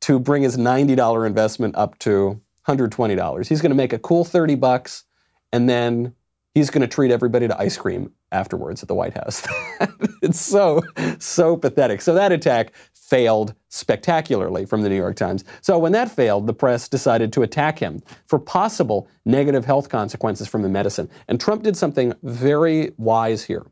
[0.00, 3.46] to bring his $90 investment up to $120.
[3.46, 5.04] He's to make a cool 30 bucks
[5.52, 6.14] and then
[6.54, 9.46] he's to treat everybody to ice cream afterwards at the White House.
[10.22, 10.82] it's so,
[11.18, 12.00] so pathetic.
[12.00, 15.44] So that attack failed spectacularly from the New York Times.
[15.60, 20.48] So when that failed, the press decided to attack him for possible negative health consequences
[20.48, 21.10] from the medicine.
[21.28, 23.66] And Trump did something very wise here.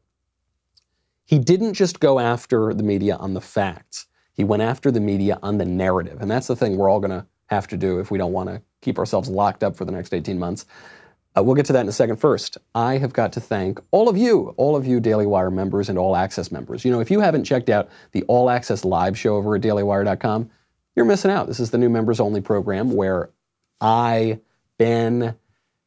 [1.30, 4.06] He didn't just go after the media on the facts.
[4.32, 6.20] He went after the media on the narrative.
[6.20, 8.48] And that's the thing we're all going to have to do if we don't want
[8.48, 10.66] to keep ourselves locked up for the next 18 months.
[11.36, 12.16] Uh, we'll get to that in a second.
[12.16, 15.88] First, I have got to thank all of you, all of you Daily Wire members
[15.88, 16.84] and All Access members.
[16.84, 20.50] You know, if you haven't checked out the All Access live show over at dailywire.com,
[20.96, 21.46] you're missing out.
[21.46, 23.30] This is the new members only program where
[23.80, 24.40] I,
[24.78, 25.36] Ben,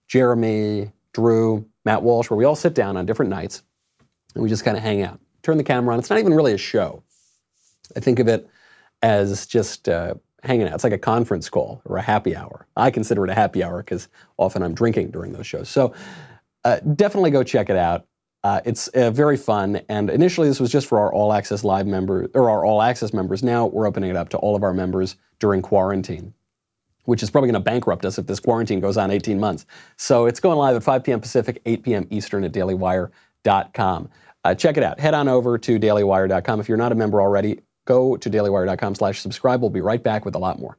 [0.07, 3.61] Jeremy, Drew, Matt Walsh, where we all sit down on different nights
[4.35, 5.19] and we just kind of hang out.
[5.43, 5.99] Turn the camera on.
[5.99, 7.03] It's not even really a show.
[7.95, 8.49] I think of it
[9.01, 10.73] as just uh, hanging out.
[10.73, 12.65] It's like a conference call or a happy hour.
[12.75, 15.69] I consider it a happy hour because often I'm drinking during those shows.
[15.69, 15.93] So
[16.63, 18.07] uh, definitely go check it out.
[18.43, 19.81] Uh, it's uh, very fun.
[19.87, 23.13] And initially, this was just for our All Access Live members or our All Access
[23.13, 23.41] members.
[23.41, 26.33] Now we're opening it up to all of our members during quarantine,
[27.05, 29.65] which is probably going to bankrupt us if this quarantine goes on 18 months.
[29.95, 31.21] So it's going live at 5 p.m.
[31.21, 32.07] Pacific, 8 p.m.
[32.09, 34.09] Eastern at dailywire.com.
[34.43, 34.99] Uh, check it out.
[34.99, 36.59] Head on over to dailywire.com.
[36.59, 39.61] If you're not a member already, go to dailywire.com slash subscribe.
[39.61, 40.77] We'll be right back with a lot more.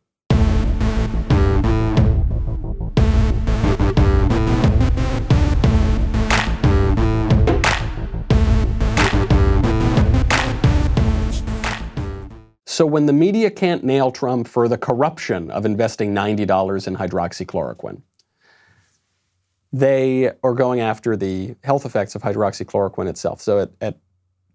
[12.66, 18.02] So when the media can't nail Trump for the corruption of investing $90 in hydroxychloroquine,
[19.74, 23.40] they are going after the health effects of hydroxychloroquine itself.
[23.40, 23.98] So at, at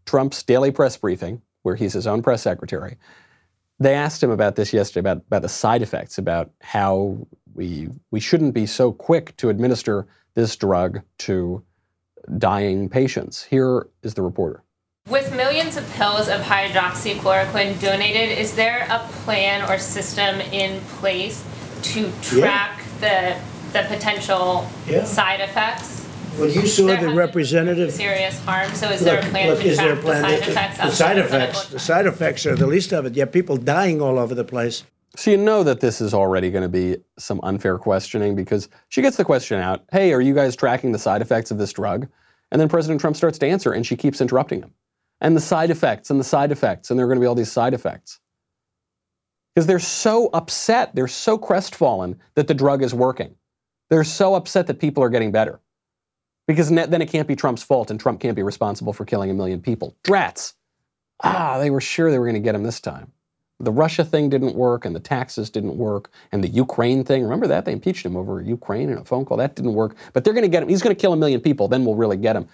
[0.05, 2.95] Trump's daily press briefing, where he's his own press secretary,
[3.79, 8.21] they asked him about this yesterday, about, about the side effects, about how we, we
[8.21, 11.61] shouldn't be so quick to administer this drug to
[12.37, 13.43] dying patients.
[13.43, 14.63] Here is the reporter.
[15.09, 21.45] With millions of pills of hydroxychloroquine donated, is there a plan or system in place
[21.81, 23.35] to track yeah.
[23.35, 25.03] the the potential yeah.
[25.03, 26.07] side effects?
[26.37, 27.91] Well, you saw the representative.
[27.91, 28.71] Serious harm.
[28.73, 30.77] So, is look, there a plan look, to track the side effects?
[30.77, 31.67] The, the side effects.
[31.67, 33.15] The side effects are the least of it.
[33.15, 34.83] You have people dying all over the place.
[35.15, 39.01] So you know that this is already going to be some unfair questioning because she
[39.01, 42.07] gets the question out, "Hey, are you guys tracking the side effects of this drug?"
[42.51, 44.73] And then President Trump starts to answer, and she keeps interrupting him
[45.21, 47.35] and the side effects and the side effects, and there are going to be all
[47.35, 48.19] these side effects.
[49.53, 53.35] Because they're so upset, they're so crestfallen that the drug is working.
[53.89, 55.59] They're so upset that people are getting better.
[56.47, 59.35] Because then it can't be Trump's fault, and Trump can't be responsible for killing a
[59.35, 59.95] million people.
[60.03, 60.53] Drats!
[61.23, 63.11] Ah, they were sure they were going to get him this time.
[63.59, 67.23] The Russia thing didn't work, and the taxes didn't work, and the Ukraine thing.
[67.23, 67.65] Remember that?
[67.65, 69.37] They impeached him over Ukraine in a phone call.
[69.37, 69.95] That didn't work.
[70.13, 70.69] But they're going to get him.
[70.69, 71.67] He's going to kill a million people.
[71.67, 72.47] Then we'll really get him.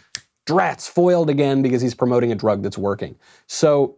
[0.45, 3.15] Drats foiled again because he's promoting a drug that's working.
[3.47, 3.97] So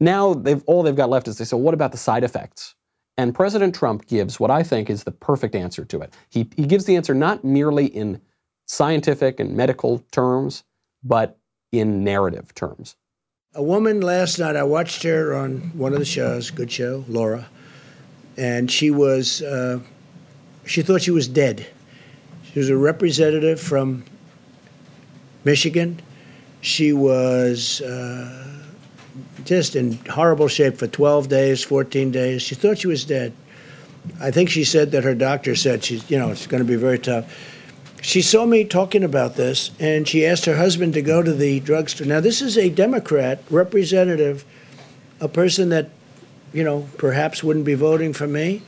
[0.00, 2.74] now they've all they've got left is they say, what about the side effects?
[3.18, 6.14] And President Trump gives what I think is the perfect answer to it.
[6.30, 8.20] He, he gives the answer not merely in
[8.66, 10.62] scientific and medical terms,
[11.02, 11.36] but
[11.72, 12.94] in narrative terms.
[13.54, 17.48] A woman last night, I watched her on one of the shows, good show, Laura,
[18.36, 19.80] and she was, uh,
[20.64, 21.66] she thought she was dead.
[22.44, 24.04] She was a representative from
[25.42, 26.00] Michigan.
[26.60, 28.62] She was uh,
[29.48, 32.42] just in horrible shape for 12 days, 14 days.
[32.42, 33.32] She thought she was dead.
[34.20, 36.76] I think she said that her doctor said she's, you know, it's going to be
[36.76, 37.34] very tough.
[38.02, 41.60] She saw me talking about this, and she asked her husband to go to the
[41.60, 42.06] drugstore.
[42.06, 44.44] Now, this is a Democrat representative,
[45.20, 45.90] a person that,
[46.52, 48.62] you know, perhaps wouldn't be voting for me.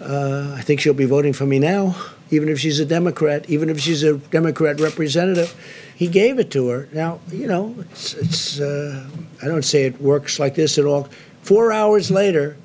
[0.00, 1.96] Uh, I think she'll be voting for me now,
[2.30, 5.54] even if she's a Democrat, even if she's a Democrat representative
[5.98, 6.88] he gave it to her.
[6.92, 9.04] Now, you know, it's, it's uh,
[9.42, 11.08] I don't say it works like this at all.
[11.42, 12.56] Four hours later,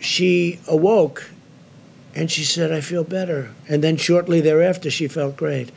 [0.00, 1.30] she awoke
[2.16, 3.52] and she said, I feel better.
[3.68, 5.70] And then shortly thereafter, she felt great.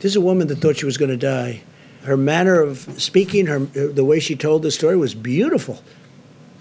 [0.00, 1.62] This is a woman that thought she was going to die.
[2.02, 5.84] Her manner of speaking, her, the way she told the story was beautiful.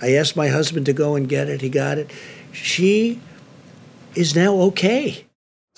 [0.04, 1.62] I asked my husband to go and get it.
[1.62, 2.12] He got it.
[2.52, 3.20] She
[4.14, 5.26] is now okay.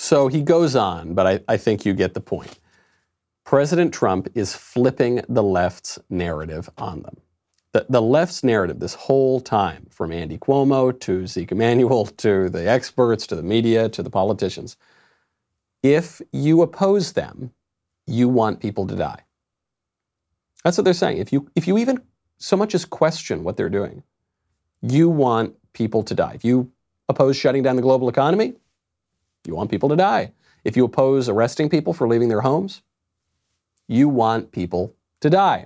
[0.02, 2.58] So he goes on, but I, I think you get the point.
[3.46, 7.18] President Trump is flipping the left's narrative on them.
[7.74, 12.68] The, the left's narrative this whole time, from Andy Cuomo to Zeke Emanuel to the
[12.68, 14.76] experts to the media to the politicians,
[15.84, 17.52] if you oppose them,
[18.08, 19.20] you want people to die.
[20.64, 21.20] That's what they're saying.
[21.20, 22.02] If you, if you even
[22.40, 24.02] so much as question what they're doing,
[24.82, 26.32] you want people to die.
[26.34, 26.72] If you
[27.08, 28.56] oppose shutting down the global economy,
[29.46, 30.32] you want people to die.
[30.64, 32.82] If you oppose arresting people for leaving their homes,
[33.88, 35.66] you want people to die.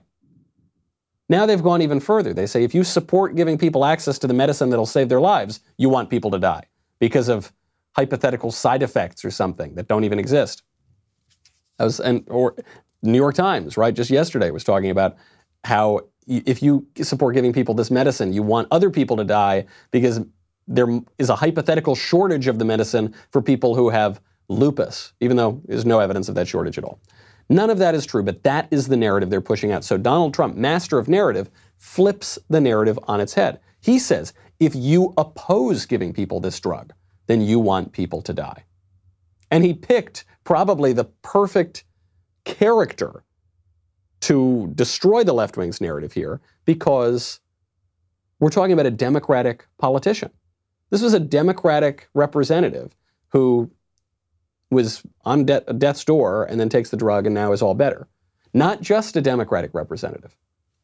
[1.28, 2.34] Now they've gone even further.
[2.34, 5.60] They say if you support giving people access to the medicine that'll save their lives,
[5.78, 6.64] you want people to die
[7.00, 7.52] because of
[7.96, 10.64] hypothetical side effects or something that don't even exist.
[11.78, 12.56] That was, and, or
[13.02, 15.16] New York Times, right, just yesterday was talking about
[15.64, 20.22] how if you support giving people this medicine, you want other people to die because
[20.68, 25.62] there is a hypothetical shortage of the medicine for people who have lupus, even though
[25.66, 27.00] there's no evidence of that shortage at all.
[27.50, 29.84] None of that is true, but that is the narrative they're pushing out.
[29.84, 33.60] So Donald Trump, master of narrative, flips the narrative on its head.
[33.82, 36.94] He says, if you oppose giving people this drug,
[37.28, 38.64] then you want people to die.
[39.52, 41.84] And he picked probably the perfect
[42.46, 43.24] character
[44.22, 47.40] to destroy the left wing's narrative here because
[48.40, 50.32] we're talking about a Democratic politician.
[50.90, 52.96] This was a Democratic representative
[53.30, 53.70] who
[54.70, 58.08] was on de- death's door and then takes the drug and now is all better.
[58.54, 60.36] Not just a Democratic representative,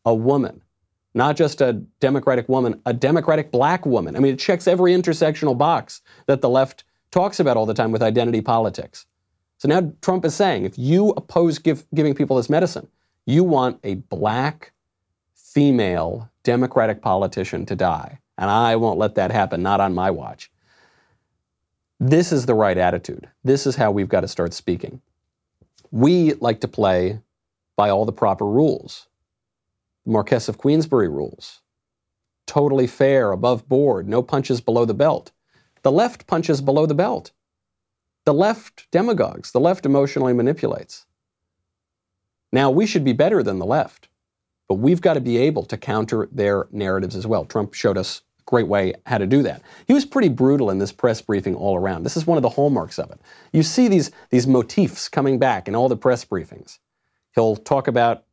[0.05, 0.61] a woman.
[1.13, 4.15] Not just a Democratic woman, a Democratic black woman.
[4.15, 7.91] I mean, it checks every intersectional box that the left talks about all the time
[7.91, 9.05] with identity politics.
[9.57, 12.87] So now Trump is saying if you oppose give, giving people this medicine,
[13.25, 14.71] you want a black
[15.35, 18.19] female Democratic politician to die.
[18.41, 20.49] And I won't let that happen, not on my watch.
[21.99, 23.29] This is the right attitude.
[23.43, 24.99] This is how we've got to start speaking.
[25.91, 27.19] We like to play
[27.77, 29.07] by all the proper rules.
[30.07, 31.61] Marquess of Queensberry rules.
[32.47, 35.31] Totally fair, above board, no punches below the belt.
[35.83, 37.29] The left punches below the belt.
[38.25, 41.05] The left demagogues, the left emotionally manipulates.
[42.51, 44.09] Now, we should be better than the left,
[44.67, 47.45] but we've got to be able to counter their narratives as well.
[47.45, 49.61] Trump showed us great way how to do that.
[49.87, 52.03] He was pretty brutal in this press briefing all around.
[52.03, 53.19] This is one of the hallmarks of it.
[53.53, 56.79] You see these, these motifs coming back in all the press briefings.
[57.33, 58.23] He'll talk about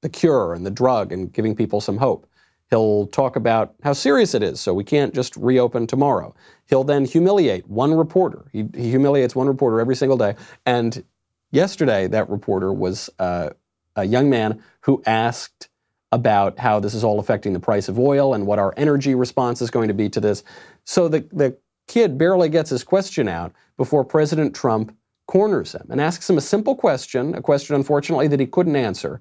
[0.00, 2.26] the cure and the drug and giving people some hope.
[2.70, 6.34] He'll talk about how serious it is, so we can't just reopen tomorrow.
[6.68, 8.46] He'll then humiliate one reporter.
[8.52, 10.34] He, he humiliates one reporter every single day.
[10.64, 11.04] And
[11.50, 13.50] yesterday, that reporter was uh,
[13.96, 15.68] a young man who asked
[16.14, 19.60] about how this is all affecting the price of oil and what our energy response
[19.60, 20.44] is going to be to this.
[20.84, 21.56] So the, the
[21.88, 24.96] kid barely gets his question out before President Trump
[25.26, 29.20] corners him and asks him a simple question, a question, unfortunately, that he couldn't answer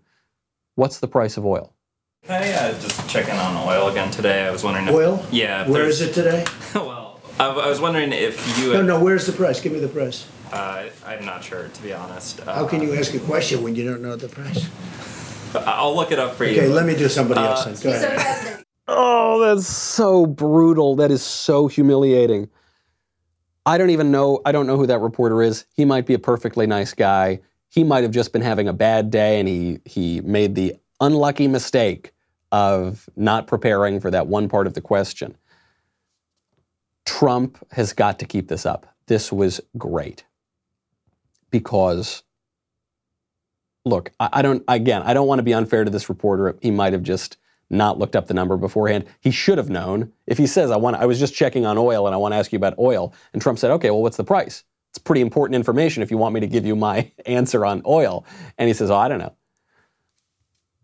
[0.75, 1.71] What's the price of oil?
[2.23, 4.47] Hey, uh, just checking on oil again today.
[4.47, 4.93] I was wondering if.
[4.95, 5.23] Oil?
[5.31, 5.69] Yeah.
[5.69, 6.45] Where is it today?
[6.73, 8.73] well, I, I, was wondering if you.
[8.73, 9.61] No, no, where's the price?
[9.61, 10.27] Give me the price.
[10.51, 12.39] Uh, I'm not sure, to be honest.
[12.39, 14.67] Uh, How can you ask a question when you don't know the price?
[15.55, 16.61] I'll look it up for you.
[16.61, 17.83] Okay, let me do somebody uh, else.
[17.83, 18.63] Go ahead.
[18.87, 20.95] Oh, that's so brutal.
[20.95, 22.49] That is so humiliating.
[23.65, 24.41] I don't even know.
[24.45, 25.65] I don't know who that reporter is.
[25.73, 27.39] He might be a perfectly nice guy.
[27.69, 31.47] He might have just been having a bad day and he, he made the unlucky
[31.47, 32.11] mistake
[32.51, 35.35] of not preparing for that one part of the question.
[37.05, 38.85] Trump has got to keep this up.
[39.07, 40.23] This was great.
[41.49, 42.23] Because,
[43.85, 46.57] look, I, I don't, again, I don't want to be unfair to this reporter.
[46.61, 47.37] He might have just
[47.69, 49.05] not looked up the number beforehand.
[49.19, 50.11] He should have known.
[50.27, 52.37] If he says, I want I was just checking on oil and I want to
[52.37, 54.63] ask you about oil, and Trump said, okay, well, what's the price?
[54.91, 58.25] It's pretty important information if you want me to give you my answer on oil.
[58.57, 59.35] And he says, oh, I don't know.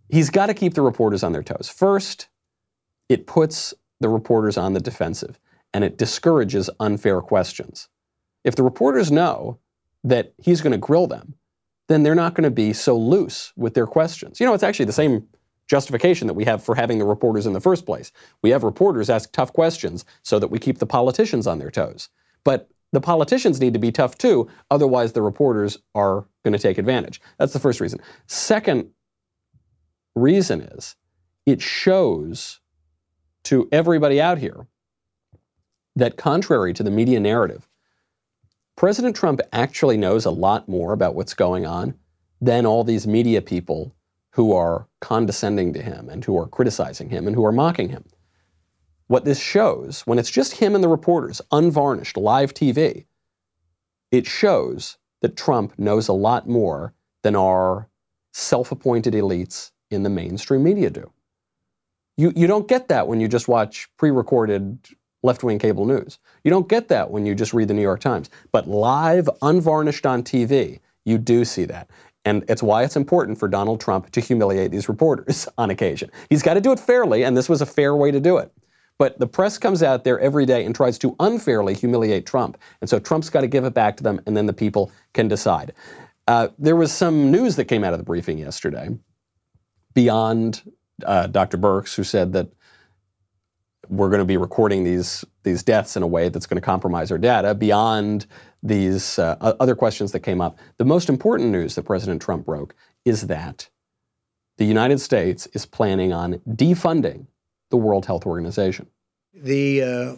[0.10, 1.70] He's got to keep the reporters on their toes.
[1.70, 2.30] First,
[3.08, 5.40] it puts the reporters on the defensive
[5.72, 7.90] and it discourages unfair questions.
[8.44, 9.60] If the reporters know
[10.04, 11.36] that he's going to grill them,
[11.90, 14.40] then they're not going to be so loose with their questions.
[14.40, 15.28] You know, it's actually the same
[15.68, 18.12] justification that we have for having the reporters in the first place.
[18.42, 22.10] We have reporters ask tough questions so that we keep the politicians on their toes.
[22.44, 26.78] But the politicians need to be tough too, otherwise, the reporters are going to take
[26.78, 27.22] advantage.
[27.38, 28.00] That's the first reason.
[28.26, 28.90] Second
[30.16, 30.96] reason is
[31.46, 32.60] it shows
[33.44, 34.68] to everybody out here
[35.96, 37.69] that, contrary to the media narrative,
[38.80, 41.96] President Trump actually knows a lot more about what's going on
[42.40, 43.94] than all these media people
[44.30, 48.06] who are condescending to him and who are criticizing him and who are mocking him.
[49.08, 53.06] What this shows, when it's just him and the reporters, unvarnished, live TV,
[54.12, 57.90] it shows that Trump knows a lot more than our
[58.32, 61.12] self appointed elites in the mainstream media do.
[62.16, 64.88] You, you don't get that when you just watch pre recorded
[65.24, 66.20] left wing cable news.
[66.44, 68.30] You don't get that when you just read the New York Times.
[68.52, 71.90] But live, unvarnished on TV, you do see that.
[72.26, 76.12] And it's why it's important for Donald Trump to humiliate these reporters on occasion.
[76.30, 78.52] He's got to do it fairly, and this was a fair way to do it.
[78.98, 82.58] But the press comes out there every day and tries to unfairly humiliate Trump.
[82.82, 85.30] And so Trump's got to give it back to them, and then the people can
[85.30, 85.74] decide.
[86.28, 88.90] Uh, there was some news that came out of the briefing yesterday
[89.96, 90.62] beyond
[91.06, 91.58] uh, Dr.
[91.58, 92.50] Birx, who said that
[93.90, 97.12] we're going to be recording these these deaths in a way that's going to compromise
[97.12, 98.28] our data beyond
[98.62, 100.58] these uh, other questions that came up.
[100.78, 102.76] The most important news that President Trump broke
[103.06, 103.70] is that
[104.58, 107.28] the United States is planning on defunding
[107.70, 108.88] the World Health Organization.
[109.34, 110.16] The uh,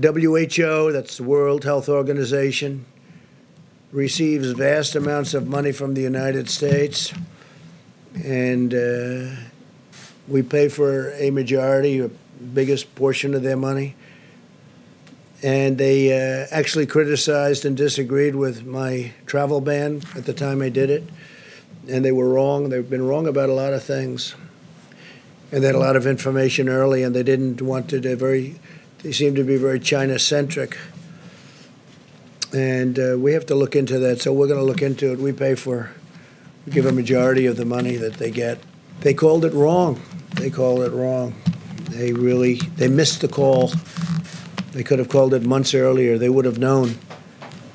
[0.00, 2.84] WHO, that's the World Health Organization,
[3.92, 7.14] receives vast amounts of money from the United States,
[8.22, 9.34] and uh,
[10.28, 12.10] we pay for a majority,
[12.54, 13.94] biggest portion of their money.
[15.42, 20.70] And they uh, actually criticized and disagreed with my travel ban at the time I
[20.70, 21.04] did it.
[21.88, 22.68] And they were wrong.
[22.68, 24.34] They've been wrong about a lot of things.
[25.52, 28.00] And they had a lot of information early, and they didn't want to.
[28.00, 28.58] They're very,
[29.02, 30.76] they seem to be very China centric.
[32.52, 34.20] And uh, we have to look into that.
[34.20, 35.18] So we're going to look into it.
[35.18, 35.90] We pay for,
[36.64, 38.58] we give a majority of the money that they get.
[39.00, 40.00] They called it wrong.
[40.34, 41.34] They called it wrong.
[41.90, 43.72] They really they missed the call.
[44.72, 46.18] They could have called it months earlier.
[46.18, 46.98] They would have known,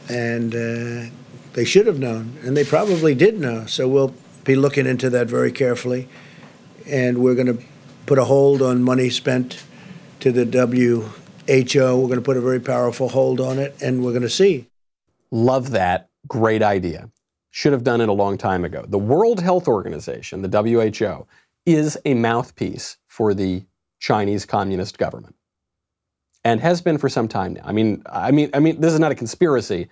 [0.10, 1.10] and uh,
[1.54, 3.66] They should have known, and they probably did know.
[3.66, 6.08] So we'll be looking into that very carefully.
[6.88, 7.64] And we're going to
[8.06, 9.64] put a hold on money spent
[10.22, 11.12] to the WHO.
[11.48, 14.68] We're going to put a very powerful hold on it, and we're going to see.
[15.32, 16.10] Love that.
[16.28, 17.10] Great idea.
[17.52, 18.86] Should have done it a long time ago.
[18.88, 21.28] The World Health Organization, the WHO,
[21.66, 23.64] is a mouthpiece for the
[24.02, 25.36] Chinese Communist government
[26.44, 27.62] and has been for some time now.
[27.64, 29.88] I mean, I mean, I mean, this is not a conspiracy.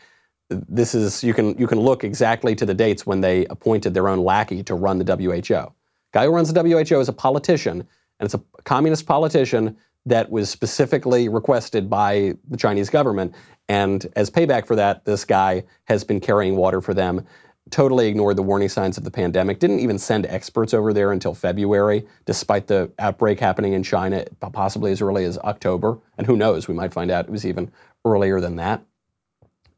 [0.49, 4.09] This is you can you can look exactly to the dates when they appointed their
[4.09, 5.71] own lackey to run the WHO.
[6.11, 7.81] Guy who runs the WHO is a politician,
[8.19, 13.35] and it's a communist politician that was specifically requested by the Chinese government.
[13.67, 17.27] And as payback for that, this guy has been carrying water for them
[17.71, 21.33] totally ignored the warning signs of the pandemic, didn't even send experts over there until
[21.33, 25.97] February, despite the outbreak happening in China possibly as early as October.
[26.17, 27.71] And who knows, we might find out it was even
[28.05, 28.83] earlier than that.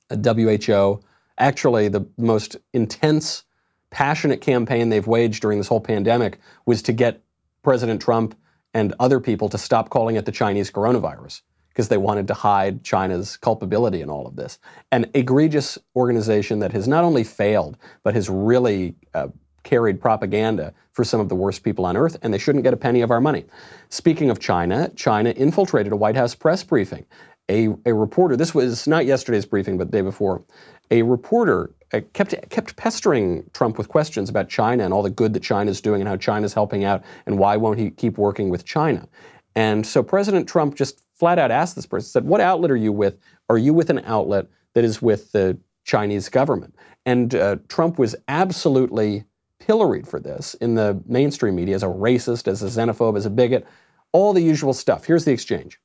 [0.10, 1.02] WHO,
[1.38, 3.44] actually, the most intense,
[3.89, 7.22] passionate campaign they've waged during this whole pandemic was to get
[7.64, 8.36] President Trump
[8.74, 12.84] and other people to stop calling it the Chinese coronavirus because they wanted to hide
[12.84, 14.59] China's culpability in all of this.
[14.91, 19.30] An egregious organization that has not only failed, but has really uh,
[19.63, 22.78] carried propaganda for some of the worst people on earth, and they shouldn't get a
[22.78, 23.45] penny of our money.
[23.89, 27.05] Speaking of China, China infiltrated a White House press briefing.
[27.49, 30.43] A, a reporter, this was not yesterday's briefing, but the day before,
[30.89, 35.34] a reporter uh, kept, kept pestering Trump with questions about China and all the good
[35.34, 38.65] that China's doing and how China's helping out and why won't he keep working with
[38.65, 39.07] China.
[39.55, 42.91] And so President Trump just flat out asked this person, said, What outlet are you
[42.91, 43.19] with?
[43.47, 46.76] Are you with an outlet that is with the Chinese government?
[47.05, 49.26] And uh, Trump was absolutely
[49.59, 53.30] pilloried for this in the mainstream media as a racist, as a xenophobe, as a
[53.30, 53.67] bigot,
[54.13, 55.05] all the usual stuff.
[55.05, 55.80] Here's the exchange.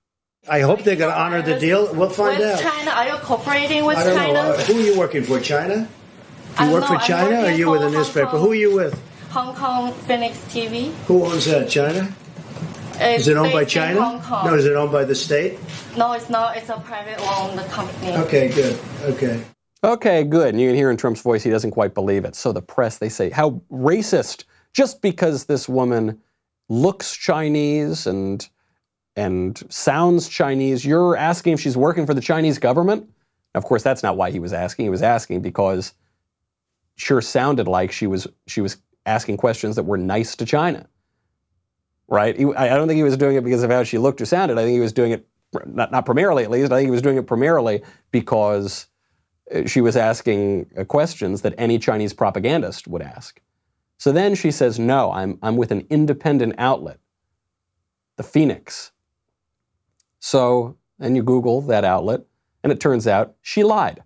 [0.48, 1.94] I hope they're going to honor the deal.
[1.94, 2.60] We'll find with out.
[2.60, 4.32] China, are you cooperating with I don't China?
[4.32, 4.52] Know.
[4.52, 5.38] Uh, who are you working for?
[5.38, 5.86] China?
[6.58, 8.30] You work know, for China, or are you with a newspaper?
[8.30, 8.98] Kong, who are you with?
[9.32, 10.94] Hong Kong Phoenix TV.
[11.08, 11.68] Who owns that?
[11.68, 12.10] China?
[12.98, 14.22] It's is it owned by China?
[14.44, 15.58] No, is it owned by the state?
[15.96, 16.56] No, it's not.
[16.56, 18.12] It's a private owned company.
[18.12, 18.78] Okay, good.
[19.02, 19.42] Okay.
[19.84, 20.48] Okay, good.
[20.48, 22.34] And you can hear in Trump's voice he doesn't quite believe it.
[22.34, 26.20] So the press, they say, how racist, just because this woman
[26.68, 28.48] looks Chinese and
[29.14, 33.08] and sounds Chinese, you're asking if she's working for the Chinese government?
[33.54, 34.84] Of course, that's not why he was asking.
[34.86, 35.94] He was asking because
[36.96, 40.88] sure sounded like she was she was asking questions that were nice to China
[42.08, 42.36] right?
[42.36, 44.58] He, I don't think he was doing it because of how she looked or sounded.
[44.58, 45.26] I think he was doing it,
[45.64, 48.86] not, not primarily at least, I think he was doing it primarily because
[49.54, 53.40] uh, she was asking uh, questions that any Chinese propagandist would ask.
[53.98, 56.98] So then she says, No, I'm, I'm with an independent outlet,
[58.16, 58.92] the Phoenix.
[60.18, 62.22] So, and you Google that outlet,
[62.62, 64.02] and it turns out she lied.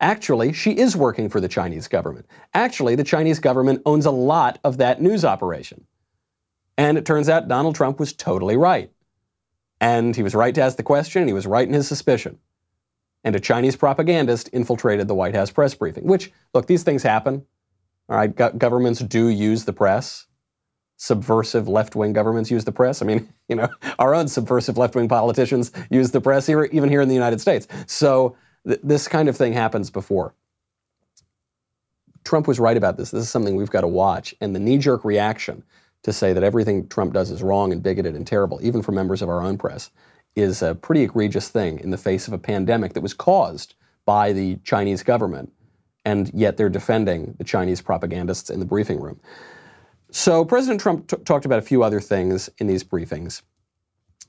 [0.00, 2.26] Actually, she is working for the Chinese government.
[2.54, 5.84] Actually, the Chinese government owns a lot of that news operation.
[6.78, 8.90] And it turns out Donald Trump was totally right.
[9.80, 12.38] And he was right to ask the question, and he was right in his suspicion.
[13.24, 17.44] And a Chinese propagandist infiltrated the White House press briefing, which, look, these things happen.
[18.08, 20.26] All right, Go- governments do use the press.
[20.96, 23.02] Subversive left wing governments use the press.
[23.02, 23.68] I mean, you know,
[23.98, 27.40] our own subversive left wing politicians use the press, here, even here in the United
[27.40, 27.66] States.
[27.86, 30.32] So th- this kind of thing happens before.
[32.24, 33.10] Trump was right about this.
[33.10, 34.34] This is something we've got to watch.
[34.40, 35.64] And the knee jerk reaction
[36.02, 39.22] to say that everything Trump does is wrong and bigoted and terrible, even for members
[39.22, 39.90] of our own press,
[40.36, 43.74] is a pretty egregious thing in the face of a pandemic that was caused
[44.06, 45.52] by the Chinese government.
[46.04, 49.20] And yet they're defending the Chinese propagandists in the briefing room.
[50.10, 53.42] So President Trump t- talked about a few other things in these briefings.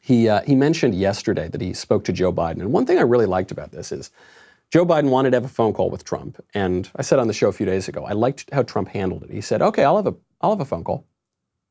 [0.01, 2.59] He, uh, he mentioned yesterday that he spoke to Joe Biden.
[2.59, 4.11] And one thing I really liked about this is
[4.71, 6.43] Joe Biden wanted to have a phone call with Trump.
[6.53, 9.23] And I said on the show a few days ago, I liked how Trump handled
[9.23, 9.29] it.
[9.31, 11.05] He said, okay, I'll have a, I'll have a phone call.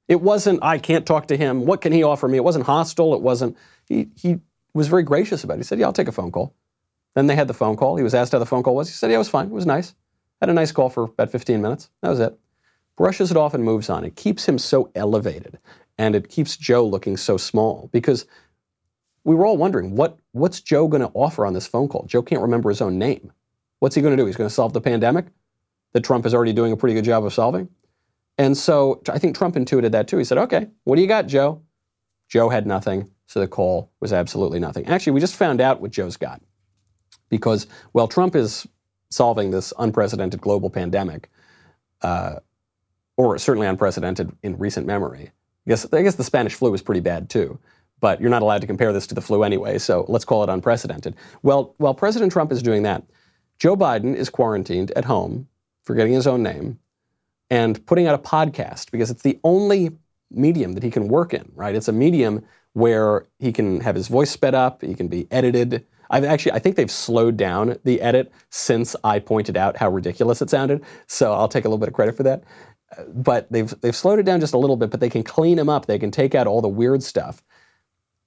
[0.08, 1.66] It wasn't, I can't talk to him.
[1.66, 2.38] What can he offer me?
[2.38, 3.14] It wasn't hostile.
[3.14, 3.56] It wasn't,
[3.86, 4.38] he, he
[4.74, 5.58] was very gracious about it.
[5.58, 6.54] He said, yeah, I'll take a phone call.
[7.14, 7.96] Then they had the phone call.
[7.96, 8.88] He was asked how the phone call was.
[8.88, 9.46] He said, yeah, it was fine.
[9.46, 9.94] It was nice.
[10.40, 11.90] Had a nice call for about 15 minutes.
[12.00, 12.38] That was it.
[12.96, 14.04] Brushes it off and moves on.
[14.04, 15.58] It keeps him so elevated
[15.98, 18.26] and it keeps Joe looking so small because
[19.24, 22.06] we were all wondering what, what's Joe going to offer on this phone call?
[22.06, 23.32] Joe can't remember his own name.
[23.80, 24.26] What's he going to do?
[24.26, 25.26] He's going to solve the pandemic
[25.92, 27.68] that Trump is already doing a pretty good job of solving?
[28.38, 30.16] And so I think Trump intuited that too.
[30.16, 31.62] He said, okay, what do you got, Joe?
[32.28, 34.86] Joe had nothing, so the call was absolutely nothing.
[34.86, 36.40] Actually, we just found out what Joe's got.
[37.28, 38.66] Because while Trump is
[39.10, 41.30] solving this unprecedented global pandemic,
[42.02, 42.36] uh,
[43.16, 45.32] or certainly unprecedented in recent memory,
[45.66, 47.58] I guess, I guess the Spanish flu was pretty bad too.
[48.00, 50.48] But you're not allowed to compare this to the flu anyway, so let's call it
[50.48, 51.16] unprecedented.
[51.42, 53.02] Well, while President Trump is doing that,
[53.58, 55.48] Joe Biden is quarantined at home,
[55.82, 56.78] forgetting his own name,
[57.50, 59.90] and putting out a podcast because it's the only
[60.30, 61.74] medium that he can work in, right?
[61.74, 62.44] It's a medium
[62.74, 65.86] where he can have his voice sped up, he can be edited.
[66.10, 70.40] I've actually, I think they've slowed down the edit since I pointed out how ridiculous
[70.40, 70.82] it sounded.
[71.06, 72.44] So I'll take a little bit of credit for that.
[73.08, 75.68] But they've they've slowed it down just a little bit, but they can clean him
[75.68, 75.84] up.
[75.84, 77.42] They can take out all the weird stuff.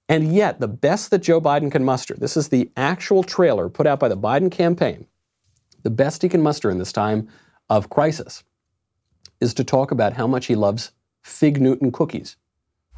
[0.08, 3.88] And yet, the best that Joe Biden can muster, this is the actual trailer put
[3.88, 5.06] out by the Biden campaign,
[5.82, 7.28] the best he can muster in this time
[7.68, 8.44] of crisis
[9.42, 12.36] is to talk about how much he loves Fig Newton cookies.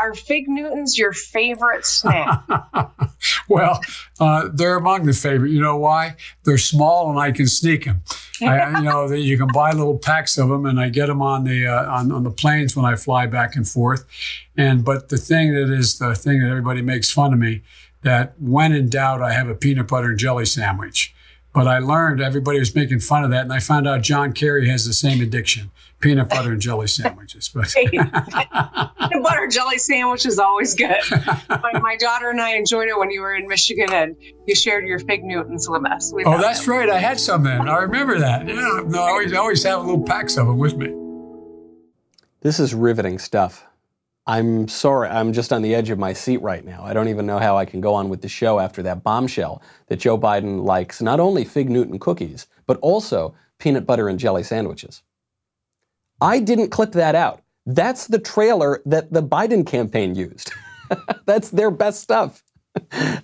[0.00, 2.42] Are Fig Newtons your favorite snack?
[3.48, 3.80] well,
[4.18, 5.50] uh, they're among the favorite.
[5.50, 6.16] You know why?
[6.44, 8.02] They're small and I can sneak them.
[8.42, 11.44] I, you know, you can buy little packs of them, and I get them on
[11.44, 14.04] the uh, on, on the planes when I fly back and forth.
[14.56, 17.62] And but the thing that is the thing that everybody makes fun of me
[18.02, 21.13] that when in doubt, I have a peanut butter and jelly sandwich.
[21.54, 24.68] But I learned everybody was making fun of that, and I found out John Kerry
[24.68, 27.48] has the same addiction: peanut butter and jelly sandwiches.
[27.48, 28.12] But peanut
[29.22, 30.98] butter jelly sandwich is always good.
[31.48, 34.16] my, my, daughter and I enjoyed it when you were in Michigan, and
[34.48, 36.12] you shared your fig Newtons with us.
[36.12, 36.74] We oh, that's them.
[36.74, 36.90] right.
[36.90, 37.68] I had some then.
[37.68, 38.48] I remember that.
[38.48, 40.92] Yeah, no, I always always have little packs of them with me.
[42.40, 43.64] This is riveting stuff.
[44.26, 46.82] I'm sorry, I'm just on the edge of my seat right now.
[46.82, 49.62] I don't even know how I can go on with the show after that bombshell
[49.88, 54.42] that Joe Biden likes not only Fig Newton cookies, but also peanut butter and jelly
[54.42, 55.02] sandwiches.
[56.22, 57.42] I didn't clip that out.
[57.66, 60.52] That's the trailer that the Biden campaign used.
[61.26, 62.42] That's their best stuff.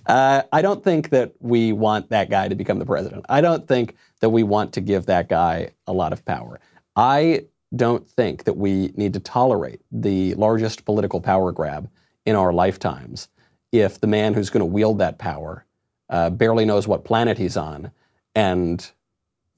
[0.05, 3.25] Uh, I don't think that we want that guy to become the president.
[3.27, 6.59] I don't think that we want to give that guy a lot of power.
[6.95, 7.45] I
[7.75, 11.89] don't think that we need to tolerate the largest political power grab
[12.25, 13.29] in our lifetimes
[13.71, 15.65] if the man who's going to wield that power
[16.09, 17.91] uh, barely knows what planet he's on
[18.35, 18.91] and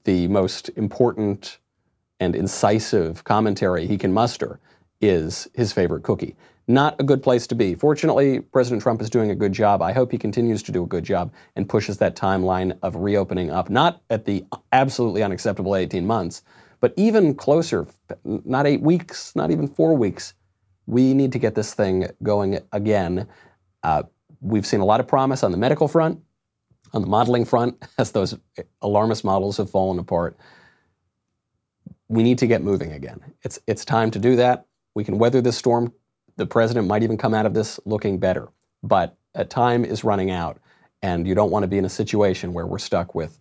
[0.04, 1.58] the most important
[2.20, 4.60] and incisive commentary he can muster
[5.00, 6.36] is his favorite cookie.
[6.66, 7.74] Not a good place to be.
[7.74, 9.82] Fortunately, President Trump is doing a good job.
[9.82, 13.50] I hope he continues to do a good job and pushes that timeline of reopening
[13.50, 16.42] up, not at the absolutely unacceptable 18 months,
[16.84, 17.86] but even closer,
[18.24, 20.34] not eight weeks, not even four weeks,
[20.84, 23.26] we need to get this thing going again.
[23.82, 24.02] Uh,
[24.42, 26.20] we've seen a lot of promise on the medical front,
[26.92, 28.36] on the modeling front, as those
[28.82, 30.36] alarmist models have fallen apart.
[32.08, 33.32] We need to get moving again.
[33.44, 34.66] It's, it's time to do that.
[34.94, 35.90] We can weather this storm.
[36.36, 38.48] The president might even come out of this looking better.
[38.82, 39.16] But
[39.48, 40.60] time is running out,
[41.00, 43.40] and you don't want to be in a situation where we're stuck with,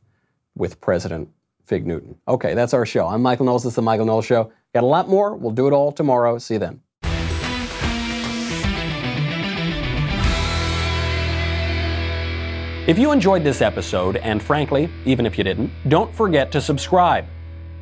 [0.55, 1.27] with President
[1.63, 2.17] Fig Newton.
[2.27, 3.07] Okay, that's our show.
[3.07, 3.63] I'm Michael Knowles.
[3.63, 4.51] This is the Michael Knowles Show.
[4.73, 5.35] Got a lot more.
[5.35, 6.37] We'll do it all tomorrow.
[6.37, 6.81] See you then.
[12.85, 17.25] If you enjoyed this episode, and frankly, even if you didn't, don't forget to subscribe.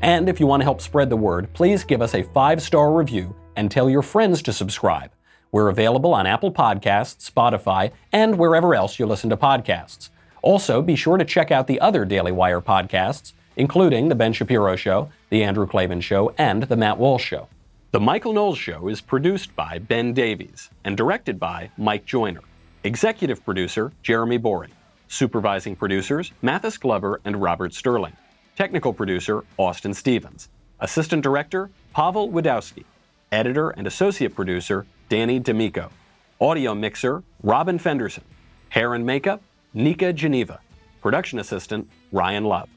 [0.03, 2.93] And if you want to help spread the word, please give us a five star
[2.93, 5.11] review and tell your friends to subscribe.
[5.51, 10.09] We're available on Apple Podcasts, Spotify, and wherever else you listen to podcasts.
[10.43, 14.75] Also, be sure to check out the other Daily Wire podcasts including The Ben Shapiro
[14.75, 17.47] Show, The Andrew Klavan Show, and The Matt Walsh Show.
[17.91, 22.41] The Michael Knowles Show is produced by Ben Davies and directed by Mike Joyner.
[22.85, 24.71] Executive producer Jeremy Boring.
[25.09, 28.15] Supervising producers Mathis Glover and Robert Sterling.
[28.55, 30.47] Technical producer Austin Stevens.
[30.79, 32.85] Assistant director Pavel Wadowski.
[33.31, 35.91] Editor and associate producer Danny D'Amico.
[36.39, 38.23] Audio mixer Robin Fenderson.
[38.69, 39.41] Hair and makeup
[39.73, 40.61] Nika Geneva.
[41.01, 42.69] Production assistant Ryan Love.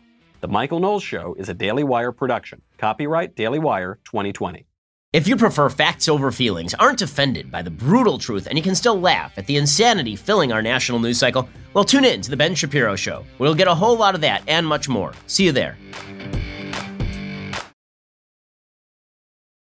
[0.44, 2.60] The Michael Knowles Show is a Daily Wire production.
[2.76, 4.66] Copyright Daily Wire 2020.
[5.14, 8.74] If you prefer facts over feelings, aren't offended by the brutal truth, and you can
[8.74, 12.36] still laugh at the insanity filling our national news cycle, well, tune in to The
[12.36, 13.24] Ben Shapiro Show.
[13.38, 15.14] We'll get a whole lot of that and much more.
[15.28, 15.78] See you there.